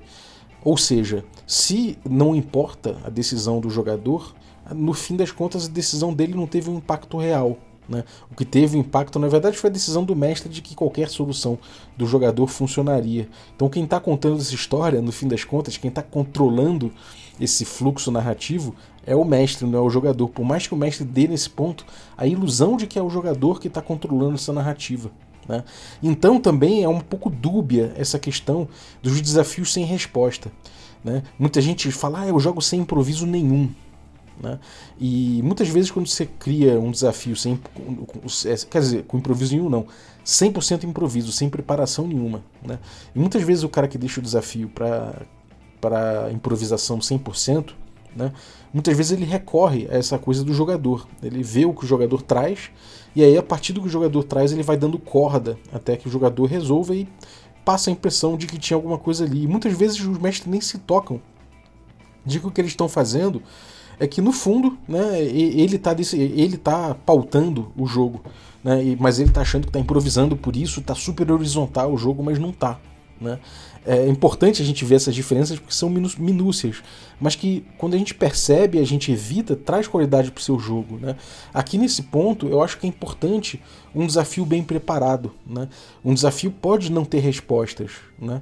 Ou 0.63 0.77
seja, 0.77 1.23
se 1.45 1.97
não 2.07 2.35
importa 2.35 2.97
a 3.03 3.09
decisão 3.09 3.59
do 3.59 3.69
jogador, 3.69 4.35
no 4.73 4.93
fim 4.93 5.15
das 5.15 5.31
contas 5.31 5.65
a 5.65 5.69
decisão 5.69 6.13
dele 6.13 6.33
não 6.33 6.47
teve 6.47 6.69
um 6.69 6.77
impacto 6.77 7.17
real. 7.17 7.57
Né? 7.87 8.03
O 8.29 8.35
que 8.35 8.43
teve 8.43 8.77
impacto, 8.77 9.17
na 9.17 9.29
verdade, 9.29 9.57
foi 9.57 9.69
a 9.69 9.73
decisão 9.73 10.03
do 10.03 10.15
mestre 10.15 10.49
de 10.49 10.61
que 10.61 10.75
qualquer 10.75 11.09
solução 11.09 11.57
do 11.95 12.05
jogador 12.05 12.47
funcionaria. 12.47 13.29
Então, 13.55 13.69
quem 13.69 13.85
está 13.85 13.99
contando 13.99 14.41
essa 14.41 14.53
história, 14.53 15.01
no 15.01 15.11
fim 15.11 15.27
das 15.27 15.45
contas, 15.45 15.77
quem 15.77 15.87
está 15.87 16.01
controlando 16.01 16.91
esse 17.39 17.63
fluxo 17.63 18.11
narrativo 18.11 18.75
é 19.07 19.15
o 19.15 19.23
mestre, 19.23 19.65
não 19.65 19.79
é 19.79 19.81
o 19.81 19.89
jogador. 19.89 20.27
Por 20.27 20.45
mais 20.45 20.67
que 20.67 20.73
o 20.73 20.77
mestre 20.77 21.05
dê 21.05 21.27
nesse 21.27 21.49
ponto 21.49 21.85
a 22.17 22.27
ilusão 22.27 22.75
de 22.75 22.85
que 22.85 22.99
é 22.99 23.01
o 23.01 23.09
jogador 23.09 23.59
que 23.59 23.69
está 23.69 23.81
controlando 23.81 24.35
essa 24.35 24.51
narrativa. 24.51 25.09
Né? 25.47 25.63
Então, 26.03 26.41
também 26.41 26.83
é 26.83 26.89
um 26.89 26.99
pouco 26.99 27.29
dúbia 27.29 27.93
essa 27.95 28.19
questão 28.19 28.67
dos 29.01 29.21
desafios 29.21 29.71
sem 29.71 29.85
resposta. 29.85 30.51
Né? 31.01 31.23
Muita 31.39 31.61
gente 31.61 31.89
fala, 31.89 32.21
ah, 32.21 32.27
eu 32.27 32.37
jogo 32.37 32.61
sem 32.61 32.81
improviso 32.81 33.25
nenhum. 33.25 33.69
Né? 34.43 34.59
E 34.99 35.41
muitas 35.41 35.69
vezes 35.69 35.89
quando 35.89 36.07
você 36.07 36.25
cria 36.25 36.77
um 36.79 36.91
desafio 36.91 37.35
sem, 37.35 37.59
é, 38.45 38.55
quer 38.69 38.79
dizer, 38.79 39.03
com 39.05 39.17
improviso 39.17 39.55
nenhum 39.55 39.69
não, 39.69 39.87
100% 40.23 40.83
improviso, 40.83 41.31
sem 41.31 41.49
preparação 41.49 42.05
nenhuma, 42.05 42.43
né? 42.61 42.77
E 43.15 43.19
muitas 43.19 43.41
vezes 43.41 43.63
o 43.63 43.69
cara 43.69 43.87
que 43.87 43.97
deixa 43.97 44.19
o 44.19 44.23
desafio 44.23 44.69
para 44.69 46.29
improvisação 46.31 46.99
100%, 46.99 47.71
né? 48.17 48.33
Muitas 48.73 48.97
vezes 48.97 49.11
ele 49.11 49.25
recorre 49.25 49.87
a 49.89 49.95
essa 49.95 50.17
coisa 50.17 50.43
do 50.43 50.53
jogador. 50.53 51.07
Ele 51.21 51.43
vê 51.43 51.65
o 51.65 51.73
que 51.73 51.85
o 51.85 51.87
jogador 51.87 52.21
traz 52.21 52.71
e 53.15 53.23
aí 53.23 53.37
a 53.37 53.43
partir 53.43 53.73
do 53.73 53.81
que 53.81 53.87
o 53.87 53.89
jogador 53.89 54.23
traz 54.23 54.51
ele 54.51 54.63
vai 54.63 54.75
dando 54.75 54.97
corda 54.97 55.57
até 55.71 55.95
que 55.95 56.07
o 56.07 56.11
jogador 56.11 56.45
resolva 56.45 56.95
e 56.95 57.07
passa 57.63 57.89
a 57.89 57.93
impressão 57.93 58.35
de 58.35 58.47
que 58.47 58.57
tinha 58.57 58.75
alguma 58.75 58.97
coisa 58.97 59.23
ali. 59.23 59.43
E 59.43 59.47
muitas 59.47 59.77
vezes 59.77 59.99
os 59.99 60.17
mestres 60.17 60.51
nem 60.51 60.59
se 60.59 60.79
tocam 60.79 61.21
de 62.25 62.39
que 62.39 62.47
o 62.47 62.51
que 62.51 62.59
eles 62.59 62.71
estão 62.71 62.89
fazendo 62.89 63.41
é 63.99 64.07
que 64.07 64.21
no 64.21 64.31
fundo, 64.31 64.77
né, 64.87 65.21
ele 65.21 65.75
está 65.75 65.95
ele 66.13 66.57
tá 66.57 66.95
pautando 67.05 67.71
o 67.75 67.87
jogo, 67.87 68.21
né, 68.63 68.95
mas 68.99 69.19
ele 69.19 69.29
está 69.29 69.41
achando 69.41 69.63
que 69.63 69.69
está 69.69 69.79
improvisando 69.79 70.35
por 70.35 70.55
isso, 70.55 70.79
está 70.79 70.93
super 70.93 71.31
horizontal 71.31 71.91
o 71.91 71.97
jogo, 71.97 72.23
mas 72.23 72.37
não 72.37 72.49
está. 72.49 72.79
Né? 73.19 73.39
É 73.87 74.09
importante 74.09 74.61
a 74.61 74.65
gente 74.65 74.83
ver 74.83 74.95
essas 74.95 75.15
diferenças 75.15 75.57
porque 75.57 75.73
são 75.73 75.89
minúcias, 75.89 76.83
mas 77.21 77.35
que 77.35 77.65
quando 77.77 77.93
a 77.93 77.97
gente 77.97 78.13
percebe, 78.13 78.79
a 78.79 78.83
gente 78.83 79.11
evita, 79.13 79.55
traz 79.55 79.87
qualidade 79.87 80.29
para 80.29 80.39
o 80.39 80.43
seu 80.43 80.59
jogo. 80.59 80.97
Né? 80.97 81.15
Aqui 81.53 81.77
nesse 81.77 82.03
ponto, 82.03 82.47
eu 82.47 82.61
acho 82.61 82.77
que 82.77 82.85
é 82.85 82.89
importante 82.89 83.61
um 83.95 84.05
desafio 84.05 84.45
bem 84.45 84.61
preparado. 84.61 85.31
Né? 85.45 85.69
Um 86.03 86.13
desafio 86.13 86.51
pode 86.51 86.91
não 86.91 87.05
ter 87.05 87.19
respostas. 87.19 87.91
Né? 88.19 88.41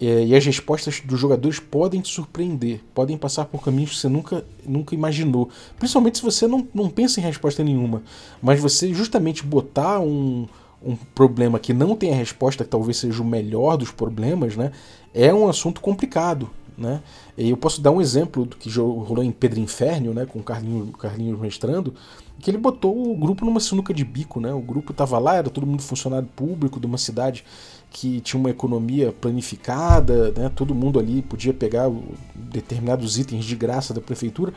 É, 0.00 0.24
e 0.24 0.34
as 0.36 0.44
respostas 0.44 1.00
dos 1.00 1.18
jogadores 1.18 1.58
podem 1.58 2.00
te 2.00 2.12
surpreender, 2.12 2.80
podem 2.94 3.18
passar 3.18 3.46
por 3.46 3.64
caminhos 3.64 3.90
que 3.90 3.96
você 3.96 4.08
nunca, 4.08 4.44
nunca 4.64 4.94
imaginou. 4.94 5.48
Principalmente 5.76 6.18
se 6.18 6.24
você 6.24 6.46
não, 6.46 6.66
não 6.72 6.88
pensa 6.88 7.18
em 7.18 7.24
resposta 7.24 7.64
nenhuma. 7.64 8.02
Mas 8.40 8.60
você 8.60 8.94
justamente 8.94 9.42
botar 9.42 9.98
um, 9.98 10.46
um 10.82 10.96
problema 10.96 11.58
que 11.58 11.72
não 11.72 11.96
tem 11.96 12.12
a 12.12 12.16
resposta, 12.16 12.64
que 12.64 12.70
talvez 12.70 12.96
seja 12.98 13.22
o 13.22 13.26
melhor 13.26 13.76
dos 13.76 13.90
problemas, 13.90 14.56
né, 14.56 14.72
é 15.12 15.32
um 15.32 15.48
assunto 15.48 15.80
complicado. 15.80 16.50
Né? 16.76 17.02
E 17.36 17.50
eu 17.50 17.56
posso 17.56 17.80
dar 17.80 17.90
um 17.90 18.00
exemplo 18.00 18.46
do 18.46 18.56
que 18.56 18.70
rolou 18.70 19.24
em 19.24 19.32
Pedro 19.32 19.58
Inferno, 19.58 20.14
né, 20.14 20.24
com 20.24 20.38
o 20.38 20.42
Carlinhos, 20.44 20.90
Carlinhos 20.96 21.40
mestrando, 21.40 21.92
que 22.38 22.48
ele 22.48 22.56
botou 22.56 23.10
o 23.10 23.16
grupo 23.16 23.44
numa 23.44 23.58
sinuca 23.58 23.92
de 23.92 24.04
bico. 24.04 24.40
Né? 24.40 24.52
O 24.52 24.60
grupo 24.60 24.92
estava 24.92 25.18
lá, 25.18 25.34
era 25.34 25.50
todo 25.50 25.66
mundo 25.66 25.82
funcionário 25.82 26.28
público 26.36 26.78
de 26.78 26.86
uma 26.86 26.96
cidade 26.96 27.44
que 27.90 28.20
tinha 28.20 28.38
uma 28.38 28.50
economia 28.50 29.12
planificada, 29.12 30.30
né? 30.30 30.48
todo 30.54 30.72
mundo 30.72 31.00
ali 31.00 31.20
podia 31.20 31.52
pegar 31.52 31.90
determinados 32.32 33.18
itens 33.18 33.44
de 33.44 33.56
graça 33.56 33.92
da 33.92 34.00
prefeitura, 34.00 34.52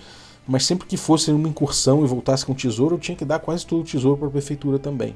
mas 0.48 0.64
sempre 0.64 0.88
que 0.88 0.98
fosse 0.98 1.32
uma 1.32 1.48
incursão 1.48 2.04
e 2.04 2.08
voltasse 2.08 2.46
com 2.46 2.54
tesouro, 2.54 2.96
eu 2.96 3.00
tinha 3.00 3.18
que 3.18 3.26
dar 3.26 3.40
quase 3.40 3.66
todo 3.66 3.82
o 3.82 3.86
tesouro 3.86 4.18
para 4.18 4.28
a 4.28 4.32
prefeitura 4.32 4.78
também. 4.78 5.16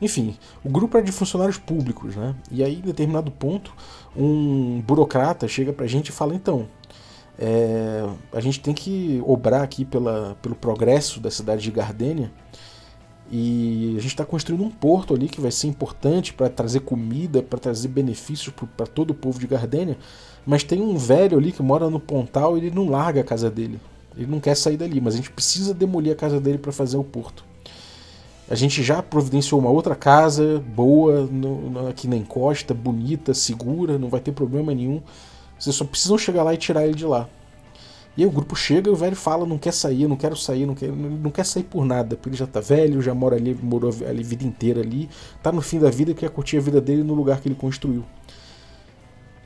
Enfim, 0.00 0.36
o 0.64 0.68
grupo 0.68 0.96
era 0.96 1.06
de 1.06 1.12
funcionários 1.12 1.58
públicos, 1.58 2.14
né? 2.16 2.34
E 2.50 2.62
aí, 2.62 2.76
em 2.76 2.82
determinado 2.82 3.30
ponto, 3.30 3.72
um 4.16 4.80
burocrata 4.82 5.48
chega 5.48 5.72
para 5.72 5.84
a 5.84 5.88
gente 5.88 6.08
e 6.08 6.12
fala: 6.12 6.34
então, 6.34 6.68
é, 7.38 8.06
a 8.32 8.40
gente 8.40 8.60
tem 8.60 8.74
que 8.74 9.22
obrar 9.26 9.62
aqui 9.62 9.84
pela, 9.84 10.36
pelo 10.42 10.54
progresso 10.54 11.20
da 11.20 11.30
cidade 11.30 11.62
de 11.62 11.70
Gardênia 11.70 12.30
e 13.30 13.94
a 13.96 14.00
gente 14.00 14.12
está 14.12 14.24
construindo 14.24 14.62
um 14.62 14.70
porto 14.70 15.12
ali 15.12 15.28
que 15.28 15.40
vai 15.40 15.50
ser 15.50 15.66
importante 15.66 16.32
para 16.32 16.48
trazer 16.48 16.80
comida, 16.80 17.42
para 17.42 17.58
trazer 17.58 17.88
benefícios 17.88 18.54
para 18.76 18.86
todo 18.86 19.10
o 19.10 19.14
povo 19.14 19.38
de 19.38 19.46
Gardênia. 19.46 19.98
Mas 20.46 20.62
tem 20.62 20.80
um 20.80 20.96
velho 20.96 21.36
ali 21.36 21.50
que 21.50 21.62
mora 21.62 21.90
no 21.90 21.98
Pontal 21.98 22.56
e 22.56 22.60
ele 22.60 22.70
não 22.70 22.88
larga 22.88 23.20
a 23.20 23.24
casa 23.24 23.50
dele. 23.50 23.80
Ele 24.16 24.30
não 24.30 24.40
quer 24.40 24.54
sair 24.54 24.76
dali, 24.76 25.00
mas 25.00 25.14
a 25.14 25.16
gente 25.16 25.30
precisa 25.30 25.74
demolir 25.74 26.12
a 26.12 26.16
casa 26.16 26.40
dele 26.40 26.58
para 26.58 26.72
fazer 26.72 26.96
o 26.96 27.04
porto. 27.04 27.44
A 28.48 28.54
gente 28.54 28.82
já 28.82 29.02
providenciou 29.02 29.60
uma 29.60 29.70
outra 29.70 29.96
casa 29.96 30.62
boa 30.68 31.22
no, 31.26 31.70
no, 31.70 31.88
aqui 31.88 32.06
na 32.06 32.16
encosta, 32.16 32.72
bonita, 32.72 33.34
segura, 33.34 33.98
não 33.98 34.08
vai 34.08 34.20
ter 34.20 34.30
problema 34.30 34.72
nenhum. 34.72 35.02
Vocês 35.58 35.74
só 35.74 35.84
precisam 35.84 36.16
chegar 36.16 36.44
lá 36.44 36.54
e 36.54 36.56
tirar 36.56 36.84
ele 36.84 36.94
de 36.94 37.04
lá. 37.04 37.28
E 38.16 38.22
aí 38.22 38.26
o 38.26 38.30
grupo 38.30 38.54
chega 38.54 38.88
e 38.88 38.92
o 38.92 38.96
velho 38.96 39.16
fala, 39.16 39.44
não 39.44 39.58
quer 39.58 39.72
sair, 39.72 40.06
não 40.08 40.16
quero 40.16 40.36
sair, 40.36 40.64
não 40.64 40.74
quer, 40.74 40.90
não 40.90 41.30
quer 41.30 41.44
sair 41.44 41.64
por 41.64 41.84
nada, 41.84 42.16
porque 42.16 42.30
ele 42.30 42.36
já 42.36 42.46
tá 42.46 42.60
velho, 42.60 43.02
já 43.02 43.14
mora 43.14 43.36
ali, 43.36 43.54
morou 43.54 43.92
ali 44.08 44.20
a 44.20 44.26
vida 44.26 44.44
inteira 44.44 44.80
ali, 44.80 45.10
tá 45.42 45.52
no 45.52 45.60
fim 45.60 45.78
da 45.78 45.90
vida 45.90 46.12
e 46.12 46.14
quer 46.14 46.30
curtir 46.30 46.56
a 46.56 46.60
vida 46.60 46.80
dele 46.80 47.02
no 47.02 47.14
lugar 47.14 47.40
que 47.40 47.48
ele 47.48 47.54
construiu. 47.54 48.04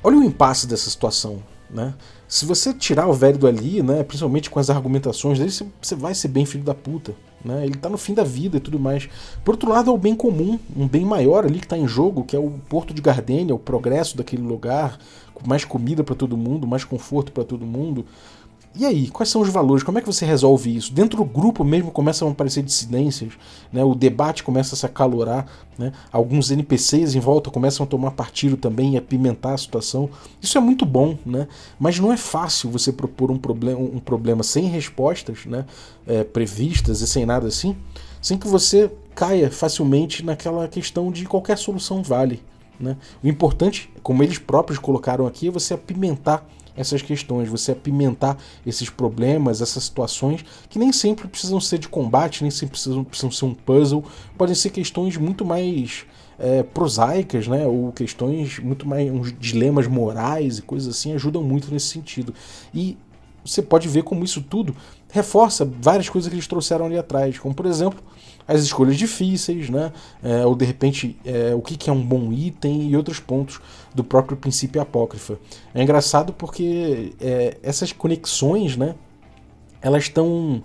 Olha 0.04 0.18
o 0.18 0.22
impasse 0.22 0.68
dessa 0.68 0.88
situação, 0.88 1.42
né? 1.68 1.94
Se 2.28 2.44
você 2.44 2.72
tirar 2.72 3.08
o 3.08 3.12
velho 3.12 3.38
dali, 3.38 3.82
né, 3.82 4.04
principalmente 4.04 4.48
com 4.48 4.60
as 4.60 4.70
argumentações 4.70 5.38
dele, 5.38 5.50
você 5.50 5.96
vai 5.96 6.14
ser 6.14 6.28
bem 6.28 6.46
filho 6.46 6.62
da 6.62 6.74
puta. 6.74 7.12
Né? 7.44 7.64
Ele 7.66 7.74
tá 7.74 7.88
no 7.88 7.98
fim 7.98 8.14
da 8.14 8.24
vida 8.24 8.56
e 8.58 8.60
tudo 8.60 8.78
mais. 8.78 9.08
Por 9.44 9.52
outro 9.52 9.70
lado, 9.70 9.90
é 9.90 9.94
o 9.94 9.98
bem 9.98 10.14
comum, 10.14 10.58
um 10.76 10.86
bem 10.86 11.04
maior 11.04 11.44
ali 11.44 11.58
que 11.58 11.66
está 11.66 11.78
em 11.78 11.86
jogo, 11.86 12.24
que 12.24 12.36
é 12.36 12.38
o 12.38 12.50
Porto 12.68 12.92
de 12.92 13.00
Gardênia, 13.00 13.54
o 13.54 13.58
progresso 13.58 14.16
daquele 14.16 14.42
lugar, 14.42 14.98
mais 15.46 15.64
comida 15.64 16.04
para 16.04 16.14
todo 16.14 16.36
mundo, 16.36 16.66
mais 16.66 16.84
conforto 16.84 17.32
para 17.32 17.44
todo 17.44 17.64
mundo. 17.64 18.04
E 18.72 18.86
aí, 18.86 19.08
quais 19.10 19.28
são 19.28 19.40
os 19.40 19.48
valores? 19.48 19.82
Como 19.82 19.98
é 19.98 20.00
que 20.00 20.06
você 20.06 20.24
resolve 20.24 20.74
isso? 20.74 20.92
Dentro 20.92 21.16
do 21.16 21.24
grupo 21.24 21.64
mesmo 21.64 21.90
começam 21.90 22.28
a 22.28 22.30
aparecer 22.30 22.62
dissidências, 22.62 23.32
né? 23.72 23.82
o 23.82 23.96
debate 23.96 24.44
começa 24.44 24.76
a 24.76 24.78
se 24.78 24.86
acalorar, 24.86 25.44
né? 25.76 25.92
alguns 26.12 26.52
NPCs 26.52 27.16
em 27.16 27.20
volta 27.20 27.50
começam 27.50 27.82
a 27.84 27.86
tomar 27.86 28.12
partido 28.12 28.56
também 28.56 28.94
e 28.94 28.96
apimentar 28.96 29.54
a 29.54 29.58
situação. 29.58 30.08
Isso 30.40 30.56
é 30.56 30.60
muito 30.60 30.86
bom, 30.86 31.18
né? 31.26 31.48
mas 31.80 31.98
não 31.98 32.12
é 32.12 32.16
fácil 32.16 32.70
você 32.70 32.92
propor 32.92 33.32
um 33.32 33.38
problema, 33.38 33.80
um 33.80 33.98
problema 33.98 34.44
sem 34.44 34.66
respostas 34.66 35.46
né? 35.46 35.64
É, 36.06 36.22
previstas 36.22 37.00
e 37.00 37.08
sem 37.08 37.26
nada 37.26 37.48
assim, 37.48 37.76
sem 38.22 38.38
que 38.38 38.46
você 38.46 38.90
caia 39.14 39.50
facilmente 39.50 40.24
naquela 40.24 40.68
questão 40.68 41.10
de 41.10 41.24
qualquer 41.26 41.58
solução 41.58 42.02
vale. 42.02 42.40
Né? 42.78 42.96
O 43.22 43.28
importante, 43.28 43.92
como 44.02 44.22
eles 44.22 44.38
próprios 44.38 44.78
colocaram 44.78 45.26
aqui, 45.26 45.48
é 45.48 45.50
você 45.50 45.74
apimentar 45.74 46.46
essas 46.80 47.02
questões, 47.02 47.48
você 47.48 47.72
apimentar 47.72 48.36
esses 48.64 48.88
problemas, 48.88 49.60
essas 49.60 49.84
situações 49.84 50.44
que 50.68 50.78
nem 50.78 50.92
sempre 50.92 51.28
precisam 51.28 51.60
ser 51.60 51.78
de 51.78 51.88
combate, 51.88 52.42
nem 52.42 52.50
sempre 52.50 52.72
precisam, 52.72 53.04
precisam 53.04 53.30
ser 53.30 53.44
um 53.44 53.54
puzzle, 53.54 54.04
podem 54.36 54.54
ser 54.54 54.70
questões 54.70 55.16
muito 55.16 55.44
mais 55.44 56.06
é, 56.38 56.62
prosaicas, 56.62 57.46
né? 57.46 57.66
Ou 57.66 57.92
questões 57.92 58.58
muito 58.58 58.88
mais. 58.88 59.10
uns 59.12 59.32
dilemas 59.38 59.86
morais 59.86 60.58
e 60.58 60.62
coisas 60.62 60.96
assim 60.96 61.12
ajudam 61.12 61.42
muito 61.42 61.70
nesse 61.70 61.88
sentido. 61.88 62.34
E 62.74 62.96
você 63.44 63.62
pode 63.62 63.88
ver 63.88 64.02
como 64.02 64.24
isso 64.24 64.42
tudo 64.42 64.74
reforça 65.10 65.68
várias 65.80 66.08
coisas 66.08 66.28
que 66.28 66.34
eles 66.34 66.46
trouxeram 66.46 66.86
ali 66.86 66.98
atrás, 66.98 67.38
como 67.38 67.54
por 67.54 67.66
exemplo 67.66 68.02
as 68.46 68.62
escolhas 68.62 68.96
difíceis, 68.96 69.70
né? 69.70 69.92
É, 70.22 70.44
ou 70.44 70.56
de 70.56 70.64
repente 70.64 71.16
é, 71.24 71.54
o 71.54 71.60
que, 71.60 71.76
que 71.76 71.88
é 71.88 71.92
um 71.92 72.02
bom 72.02 72.32
item 72.32 72.88
e 72.90 72.96
outros 72.96 73.20
pontos 73.20 73.60
do 73.94 74.02
próprio 74.02 74.36
princípio 74.36 74.80
apócrifa. 74.80 75.38
É 75.72 75.82
engraçado 75.82 76.32
porque 76.32 77.12
é, 77.20 77.58
essas 77.62 77.92
conexões, 77.92 78.76
né? 78.76 78.94
Elas 79.80 80.04
estão 80.04 80.62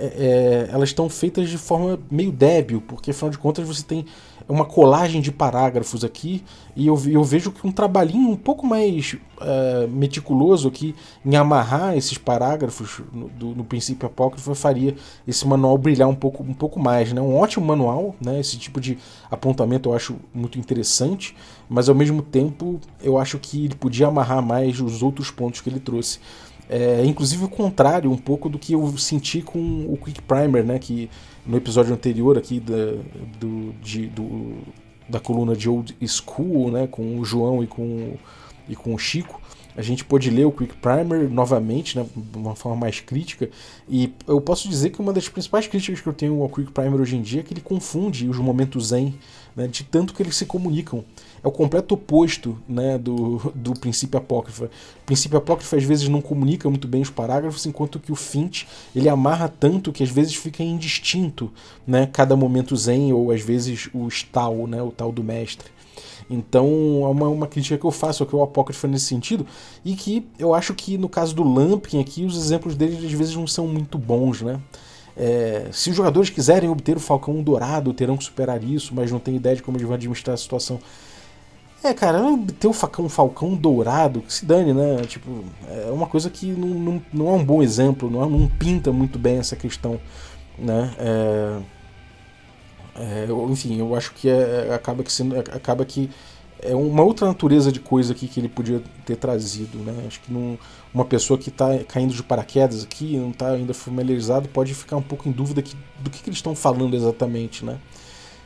é, 0.00 0.68
é, 0.68 0.68
elas 0.72 0.90
estão 0.90 1.08
feitas 1.08 1.48
de 1.48 1.58
forma 1.58 1.98
meio 2.10 2.32
débil, 2.32 2.80
porque 2.80 3.10
afinal 3.10 3.30
de 3.30 3.38
contas 3.38 3.66
você 3.66 3.82
tem 3.82 4.06
uma 4.48 4.64
colagem 4.64 5.20
de 5.20 5.32
parágrafos 5.32 6.04
aqui 6.04 6.44
e 6.76 6.86
eu, 6.86 7.00
eu 7.08 7.24
vejo 7.24 7.50
que 7.50 7.66
um 7.66 7.72
trabalhinho 7.72 8.30
um 8.30 8.36
pouco 8.36 8.64
mais 8.64 9.16
é, 9.40 9.86
meticuloso 9.88 10.68
aqui 10.68 10.94
em 11.24 11.34
amarrar 11.34 11.96
esses 11.96 12.16
parágrafos 12.16 13.00
no, 13.12 13.28
do, 13.28 13.46
no 13.56 13.64
princípio 13.64 14.06
apócrifo 14.06 14.54
faria 14.54 14.94
esse 15.26 15.46
manual 15.46 15.76
brilhar 15.76 16.08
um 16.08 16.14
pouco, 16.14 16.44
um 16.44 16.54
pouco 16.54 16.78
mais. 16.78 17.12
Né? 17.12 17.20
Um 17.20 17.36
ótimo 17.36 17.66
manual, 17.66 18.14
né? 18.20 18.38
esse 18.38 18.56
tipo 18.56 18.80
de 18.80 18.98
apontamento 19.30 19.88
eu 19.88 19.94
acho 19.94 20.16
muito 20.32 20.58
interessante, 20.58 21.34
mas 21.68 21.88
ao 21.88 21.94
mesmo 21.94 22.22
tempo 22.22 22.80
eu 23.02 23.18
acho 23.18 23.38
que 23.38 23.64
ele 23.64 23.74
podia 23.74 24.06
amarrar 24.06 24.42
mais 24.42 24.80
os 24.80 25.02
outros 25.02 25.30
pontos 25.30 25.60
que 25.60 25.68
ele 25.68 25.80
trouxe. 25.80 26.20
É, 26.68 27.04
inclusive 27.04 27.44
o 27.44 27.48
contrário 27.48 28.10
um 28.10 28.16
pouco 28.16 28.48
do 28.48 28.58
que 28.58 28.72
eu 28.72 28.96
senti 28.98 29.40
com 29.40 29.58
o 29.88 29.96
Quick 29.96 30.22
Primer, 30.22 30.64
né? 30.64 30.78
Que 30.78 31.08
no 31.46 31.56
episódio 31.56 31.94
anterior 31.94 32.36
aqui 32.36 32.58
da, 32.60 32.94
do, 33.38 33.72
de, 33.82 34.06
do, 34.08 34.58
da 35.08 35.20
coluna 35.20 35.54
de 35.54 35.68
Old 35.68 35.96
School, 36.06 36.70
né? 36.70 36.86
Com 36.86 37.18
o 37.18 37.24
João 37.24 37.62
e 37.62 37.66
com, 37.66 38.14
e 38.68 38.74
com 38.74 38.94
o 38.94 38.98
Chico, 38.98 39.40
a 39.76 39.82
gente 39.82 40.04
pôde 40.04 40.30
ler 40.30 40.46
o 40.46 40.52
Quick 40.52 40.74
Primer 40.76 41.30
novamente, 41.30 41.98
né, 41.98 42.06
de 42.16 42.38
uma 42.38 42.56
forma 42.56 42.78
mais 42.78 42.98
crítica, 42.98 43.50
e 43.86 44.12
eu 44.26 44.40
posso 44.40 44.68
dizer 44.68 44.90
que 44.90 45.00
uma 45.00 45.12
das 45.12 45.28
principais 45.28 45.66
críticas 45.66 46.00
que 46.00 46.06
eu 46.08 46.14
tenho 46.14 46.42
ao 46.42 46.48
Quick 46.48 46.72
Primer 46.72 46.98
hoje 46.98 47.16
em 47.16 47.22
dia 47.22 47.40
é 47.40 47.42
que 47.42 47.52
ele 47.52 47.60
confunde 47.60 48.26
os 48.28 48.38
momentos 48.38 48.88
zen, 48.88 49.14
né, 49.54 49.68
de 49.68 49.84
tanto 49.84 50.14
que 50.14 50.22
eles 50.22 50.34
se 50.34 50.46
comunicam. 50.46 51.04
É 51.46 51.48
o 51.48 51.52
completo 51.52 51.94
oposto 51.94 52.58
né, 52.68 52.98
do, 52.98 53.52
do 53.54 53.72
princípio 53.74 54.18
apócrifa. 54.18 54.64
O 54.64 55.06
princípio 55.06 55.38
apócrifa 55.38 55.76
às 55.76 55.84
vezes 55.84 56.08
não 56.08 56.20
comunica 56.20 56.68
muito 56.68 56.88
bem 56.88 57.00
os 57.02 57.08
parágrafos, 57.08 57.64
enquanto 57.66 58.00
que 58.00 58.10
o 58.10 58.16
Fint 58.16 58.64
ele 58.96 59.08
amarra 59.08 59.46
tanto 59.48 59.92
que 59.92 60.02
às 60.02 60.10
vezes 60.10 60.34
fica 60.34 60.64
indistinto 60.64 61.52
né, 61.86 62.04
cada 62.12 62.34
momento 62.34 62.74
zen, 62.74 63.12
ou 63.12 63.30
às 63.30 63.42
vezes 63.42 63.88
o 63.94 64.08
tal, 64.32 64.66
né, 64.66 64.82
o 64.82 64.90
tal 64.90 65.12
do 65.12 65.22
mestre. 65.22 65.70
Então 66.28 66.66
é 67.04 67.08
uma, 67.10 67.28
uma 67.28 67.46
crítica 67.46 67.78
que 67.78 67.86
eu 67.86 67.92
faço 67.92 68.26
ao 68.32 68.42
Apócrifo 68.42 68.88
nesse 68.88 69.04
sentido, 69.04 69.46
e 69.84 69.94
que 69.94 70.26
eu 70.40 70.52
acho 70.52 70.74
que 70.74 70.98
no 70.98 71.08
caso 71.08 71.32
do 71.32 71.44
Lampkin 71.44 72.00
aqui, 72.00 72.24
os 72.24 72.36
exemplos 72.36 72.74
dele 72.74 73.06
às 73.06 73.12
vezes 73.12 73.36
não 73.36 73.46
são 73.46 73.68
muito 73.68 73.96
bons, 73.98 74.42
né? 74.42 74.60
É, 75.16 75.68
se 75.72 75.90
os 75.90 75.96
jogadores 75.96 76.28
quiserem 76.28 76.68
obter 76.68 76.96
o 76.96 77.00
Falcão 77.00 77.40
Dourado, 77.42 77.94
terão 77.94 78.16
que 78.16 78.24
superar 78.24 78.62
isso, 78.62 78.92
mas 78.94 79.10
não 79.10 79.20
tem 79.20 79.36
ideia 79.36 79.54
de 79.54 79.62
como 79.62 79.76
eles 79.76 79.86
vão 79.86 79.94
administrar 79.94 80.34
a 80.34 80.36
situação. 80.36 80.78
É, 81.84 81.94
cara, 81.94 82.20
ter 82.58 82.66
o 82.66 82.72
facão, 82.72 83.08
Falcão 83.08 83.54
Dourado, 83.54 84.20
que 84.22 84.32
se 84.32 84.44
dane, 84.44 84.72
né? 84.72 85.02
Tipo, 85.06 85.44
é 85.68 85.90
uma 85.90 86.06
coisa 86.06 86.28
que 86.30 86.46
não, 86.46 86.68
não, 86.68 87.02
não 87.12 87.28
é 87.28 87.32
um 87.32 87.44
bom 87.44 87.62
exemplo, 87.62 88.10
não, 88.10 88.24
é, 88.24 88.28
não 88.28 88.48
pinta 88.48 88.90
muito 88.90 89.18
bem 89.18 89.38
essa 89.38 89.54
questão, 89.54 90.00
né? 90.58 90.92
É, 90.98 91.58
é, 92.96 93.26
enfim, 93.50 93.78
eu 93.78 93.94
acho 93.94 94.12
que 94.14 94.28
é, 94.28 94.74
acaba 94.74 95.04
que 95.04 95.12
sendo, 95.12 95.38
acaba 95.38 95.84
que 95.84 96.10
é 96.60 96.74
uma 96.74 97.02
outra 97.02 97.26
natureza 97.26 97.70
de 97.70 97.78
coisa 97.78 98.12
aqui 98.12 98.26
que 98.26 98.40
ele 98.40 98.48
podia 98.48 98.82
ter 99.04 99.16
trazido, 99.16 99.78
né? 99.78 100.04
Acho 100.06 100.20
que 100.20 100.58
uma 100.92 101.04
pessoa 101.04 101.38
que 101.38 101.50
está 101.50 101.78
caindo 101.84 102.14
de 102.14 102.22
paraquedas 102.22 102.84
aqui, 102.84 103.16
não 103.18 103.30
está 103.30 103.50
ainda 103.50 103.74
familiarizado, 103.74 104.48
pode 104.48 104.74
ficar 104.74 104.96
um 104.96 105.02
pouco 105.02 105.28
em 105.28 105.32
dúvida 105.32 105.60
que, 105.60 105.76
do 106.00 106.10
que, 106.10 106.22
que 106.22 106.30
eles 106.30 106.38
estão 106.38 106.54
falando 106.54 106.96
exatamente, 106.96 107.64
né? 107.64 107.78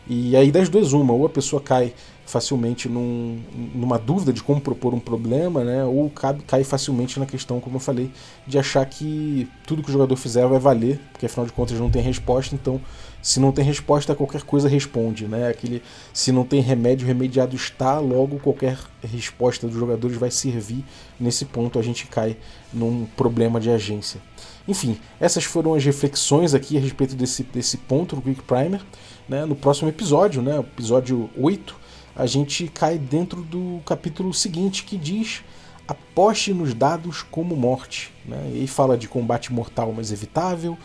E 0.09 0.37
aí 0.37 0.51
das 0.51 0.69
duas 0.69 0.93
uma, 0.93 1.13
ou 1.13 1.25
a 1.27 1.29
pessoa 1.29 1.63
cai 1.63 1.95
facilmente 2.31 2.89
num, 2.89 3.41
numa 3.75 3.99
dúvida 3.99 4.33
de 4.33 4.43
como 4.43 4.61
propor 4.61 4.95
um 4.95 5.01
problema, 5.01 5.65
né? 5.65 5.85
Ou 5.85 6.09
cabe, 6.09 6.43
cai 6.45 6.65
facilmente 6.65 7.19
na 7.19 7.27
questão, 7.27 7.61
como 7.61 7.77
eu 7.77 7.81
falei, 7.81 8.11
de 8.47 8.59
achar 8.59 8.85
que 8.87 9.49
tudo 9.67 9.83
que 9.83 9.91
o 9.91 9.93
jogador 9.93 10.17
fizer 10.17 10.47
vai 10.47 10.59
valer, 10.59 11.01
porque 11.13 11.27
afinal 11.27 11.47
de 11.47 11.53
contas 11.53 11.79
não 11.79 11.91
tem 11.91 12.01
resposta, 12.03 12.55
então 12.55 12.81
se 13.23 13.39
não 13.39 13.53
tem 13.53 13.65
resposta, 13.65 14.15
qualquer 14.15 14.43
coisa 14.43 14.69
responde, 14.69 15.27
né? 15.27 15.49
Aquele, 15.49 15.83
se 16.13 16.33
não 16.33 16.45
tem 16.45 16.61
remédio, 16.61 17.07
remediado 17.07 17.55
está, 17.55 17.99
logo 17.99 18.39
qualquer 18.39 18.79
resposta 19.03 19.67
dos 19.67 19.77
jogadores 19.77 20.17
vai 20.17 20.31
servir. 20.31 20.85
Nesse 21.19 21.45
ponto 21.45 21.79
a 21.79 21.83
gente 21.83 22.07
cai 22.07 22.37
num 22.73 23.07
problema 23.17 23.61
de 23.61 23.71
agência. 23.71 24.21
Enfim, 24.67 24.99
essas 25.19 25.45
foram 25.45 25.75
as 25.75 25.85
reflexões 25.85 26.55
aqui 26.55 26.77
a 26.77 26.81
respeito 26.81 27.15
desse, 27.15 27.43
desse 27.43 27.77
ponto 27.77 28.17
do 28.17 28.23
Quick 28.23 28.43
Primer. 28.43 28.81
Né? 29.29 29.45
No 29.45 29.55
próximo 29.55 29.89
episódio, 29.89 30.43
né? 30.43 30.59
episódio 30.59 31.29
8, 31.37 31.77
a 32.21 32.27
gente 32.27 32.69
cai 32.69 32.99
dentro 32.99 33.41
do 33.41 33.81
capítulo 33.87 34.35
seguinte 34.35 34.85
que 34.85 34.99
diz 34.99 35.43
aposte 35.89 36.53
nos 36.53 36.75
dados 36.75 37.23
como 37.23 37.57
morte. 37.57 38.13
Né? 38.27 38.53
E 38.57 38.67
fala 38.67 38.99
de 38.99 39.09
combate 39.09 39.51
mortal 39.51 39.91
mas 39.97 40.13
evitável, 40.13 40.77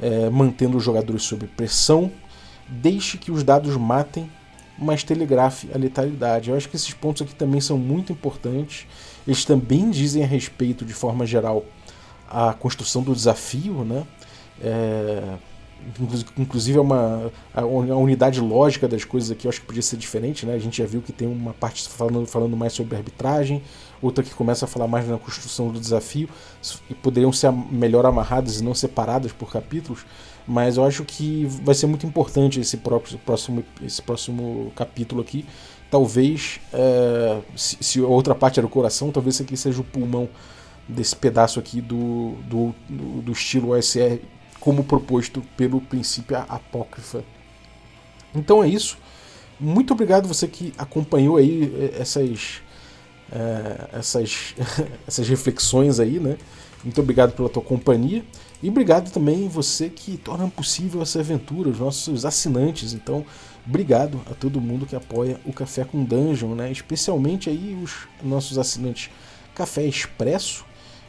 é, 0.00 0.30
mantendo 0.30 0.76
os 0.76 0.84
jogadores 0.84 1.24
sob 1.24 1.44
pressão, 1.48 2.12
deixe 2.68 3.18
que 3.18 3.32
os 3.32 3.42
dados 3.42 3.76
matem, 3.76 4.30
mas 4.78 5.02
telegrafe 5.02 5.68
a 5.74 5.76
letalidade. 5.76 6.50
Eu 6.50 6.56
acho 6.56 6.68
que 6.68 6.76
esses 6.76 6.94
pontos 6.94 7.22
aqui 7.22 7.34
também 7.34 7.60
são 7.60 7.76
muito 7.76 8.12
importantes. 8.12 8.86
Eles 9.26 9.44
também 9.44 9.90
dizem 9.90 10.22
a 10.22 10.26
respeito, 10.26 10.84
de 10.84 10.94
forma 10.94 11.26
geral, 11.26 11.64
a 12.30 12.52
construção 12.52 13.02
do 13.02 13.12
desafio, 13.12 13.84
né? 13.84 14.06
É, 14.62 15.34
inclusive 16.36 16.78
é 16.78 16.80
uma 16.80 17.30
a, 17.54 17.64
unidade 17.64 18.40
lógica 18.40 18.88
das 18.88 19.04
coisas 19.04 19.30
aqui 19.30 19.46
eu 19.46 19.48
acho 19.50 19.60
que 19.60 19.66
podia 19.66 19.82
ser 19.82 19.96
diferente 19.96 20.44
né? 20.44 20.54
A 20.54 20.58
gente 20.58 20.78
já 20.78 20.86
viu 20.86 21.00
que 21.00 21.12
tem 21.12 21.28
uma 21.28 21.54
parte 21.54 21.88
falando, 21.88 22.26
falando 22.26 22.56
mais 22.56 22.72
sobre 22.72 22.96
arbitragem 22.96 23.62
outra 24.02 24.24
que 24.24 24.34
começa 24.34 24.64
a 24.64 24.68
falar 24.68 24.88
mais 24.88 25.08
na 25.08 25.18
construção 25.18 25.70
do 25.70 25.78
desafio 25.78 26.28
e 26.90 26.94
poderiam 26.94 27.32
ser 27.32 27.52
melhor 27.52 28.04
amarradas 28.04 28.60
e 28.60 28.64
não 28.64 28.74
separadas 28.74 29.32
por 29.32 29.50
capítulos 29.50 30.04
mas 30.46 30.76
eu 30.76 30.84
acho 30.84 31.04
que 31.04 31.44
vai 31.62 31.74
ser 31.74 31.86
muito 31.86 32.06
importante 32.06 32.60
esse 32.60 32.76
próprio 32.76 33.18
próximo 33.18 33.64
esse 33.82 34.00
próximo 34.00 34.72
capítulo 34.76 35.20
aqui. 35.20 35.44
Talvez 35.90 36.60
é, 36.72 37.38
se, 37.56 37.76
se 37.80 38.00
a 38.00 38.06
outra 38.06 38.34
parte 38.34 38.60
era 38.60 38.66
o 38.66 38.70
coração 38.70 39.10
talvez 39.10 39.36
esse 39.36 39.42
aqui 39.42 39.56
seja 39.56 39.80
o 39.80 39.84
pulmão 39.84 40.28
desse 40.88 41.16
pedaço 41.16 41.58
aqui 41.58 41.80
do, 41.80 42.34
do, 42.48 42.74
do 42.88 43.32
estilo 43.32 43.70
OSR 43.70 44.20
como 44.66 44.82
proposto 44.82 45.40
pelo 45.56 45.80
princípio 45.80 46.36
apócrifa. 46.36 47.22
Então 48.34 48.64
é 48.64 48.68
isso. 48.68 48.98
Muito 49.60 49.92
obrigado 49.94 50.26
você 50.26 50.48
que 50.48 50.74
acompanhou 50.76 51.36
aí 51.36 51.72
eh, 51.72 52.00
essas 52.00 52.60
é, 53.30 53.88
essas 53.92 54.56
essas 55.06 55.28
reflexões 55.28 56.00
aí, 56.00 56.18
né? 56.18 56.36
Muito 56.82 57.00
obrigado 57.00 57.32
pela 57.32 57.48
tua 57.48 57.62
companhia 57.62 58.24
e 58.60 58.68
obrigado 58.68 59.12
também 59.12 59.46
você 59.46 59.88
que 59.88 60.16
torna 60.16 60.48
possível 60.48 61.00
essa 61.00 61.20
aventura, 61.20 61.70
os 61.70 61.78
nossos 61.78 62.24
assinantes. 62.24 62.92
Então, 62.92 63.24
obrigado 63.64 64.20
a 64.28 64.34
todo 64.34 64.60
mundo 64.60 64.84
que 64.84 64.96
apoia 64.96 65.40
o 65.44 65.52
Café 65.52 65.84
com 65.84 66.02
Dungeon, 66.02 66.56
né? 66.56 66.72
Especialmente 66.72 67.48
aí 67.48 67.78
os 67.80 68.08
nossos 68.20 68.58
assinantes 68.58 69.10
Café 69.54 69.86
Expresso, 69.86 70.64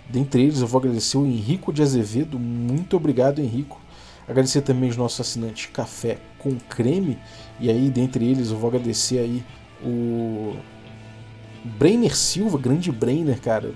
Dentre 0.10 0.44
eles, 0.44 0.62
eu 0.62 0.68
vou 0.68 0.80
agradecer 0.80 1.18
o 1.18 1.26
Henrico 1.26 1.74
de 1.74 1.82
Azevedo. 1.82 2.40
Muito 2.40 2.96
obrigado, 2.96 3.40
Henrico. 3.40 3.80
Agradecer 4.28 4.62
também 4.62 4.90
os 4.90 4.98
nossos 4.98 5.20
assinantes 5.20 5.70
Café 5.72 6.18
com 6.40 6.56
Creme. 6.70 7.18
E 7.60 7.70
aí, 7.70 7.90
dentre 7.90 8.26
eles, 8.26 8.52
eu 8.52 8.58
vou 8.58 8.70
agradecer 8.70 9.20
aí 9.20 9.44
o 9.84 10.56
Brainer 11.64 12.16
Silva, 12.16 12.58
grande 12.58 12.92
Brainer, 12.92 13.40
cara. 13.42 13.74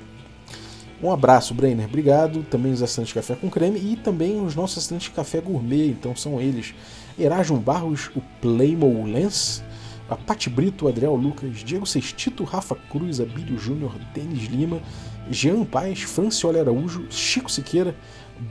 Um 1.01 1.11
abraço, 1.11 1.53
Brainer. 1.53 1.87
Obrigado. 1.87 2.43
Também 2.43 2.71
os 2.71 2.81
assinantes 2.81 3.13
Café 3.13 3.35
com 3.35 3.49
Creme 3.49 3.79
e 3.79 3.95
também 3.95 4.39
os 4.39 4.55
nossos 4.55 4.77
assinantes 4.77 5.09
Café 5.09 5.41
Gourmet. 5.41 5.87
Então 5.87 6.15
são 6.15 6.39
eles: 6.39 6.73
Erasmo 7.17 7.57
Barros, 7.57 8.09
o 8.15 8.21
Playmo 8.39 9.03
Lens, 9.05 9.63
a 10.09 10.15
Pati 10.15 10.49
Brito, 10.49 10.87
Adriel 10.87 11.15
Lucas, 11.15 11.63
Diego 11.63 11.85
Sextito, 11.85 12.43
Rafa 12.43 12.75
Cruz, 12.75 13.19
Abílio 13.19 13.57
Júnior, 13.57 13.95
Denis 14.13 14.43
Lima, 14.43 14.81
Jean 15.29 15.63
Paz, 15.63 16.01
Francioli 16.01 16.59
Araújo, 16.59 17.05
Chico 17.09 17.51
Siqueira, 17.51 17.95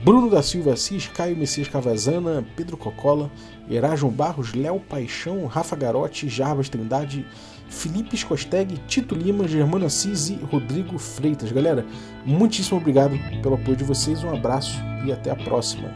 Bruno 0.03 0.29
da 0.29 0.41
Silva 0.41 0.73
Assis, 0.73 1.07
Caio 1.07 1.35
Messias 1.35 1.67
Cavazana, 1.67 2.45
Pedro 2.55 2.77
Cocola, 2.77 3.29
Erasmo 3.69 4.09
Barros, 4.09 4.53
Léo 4.53 4.79
Paixão, 4.79 5.45
Rafa 5.45 5.75
Garotti, 5.75 6.29
Jarbas 6.29 6.69
Trindade, 6.69 7.25
Felipe 7.67 8.15
Scosteg, 8.17 8.77
Tito 8.87 9.13
Lima, 9.13 9.47
Germano 9.47 9.85
Assis 9.85 10.29
e 10.29 10.35
Rodrigo 10.35 10.97
Freitas. 10.97 11.51
Galera, 11.51 11.85
muitíssimo 12.25 12.77
obrigado 12.79 13.17
pelo 13.41 13.55
apoio 13.55 13.75
de 13.75 13.83
vocês, 13.83 14.23
um 14.23 14.33
abraço 14.33 14.79
e 15.05 15.11
até 15.11 15.29
a 15.29 15.35
próxima. 15.35 15.89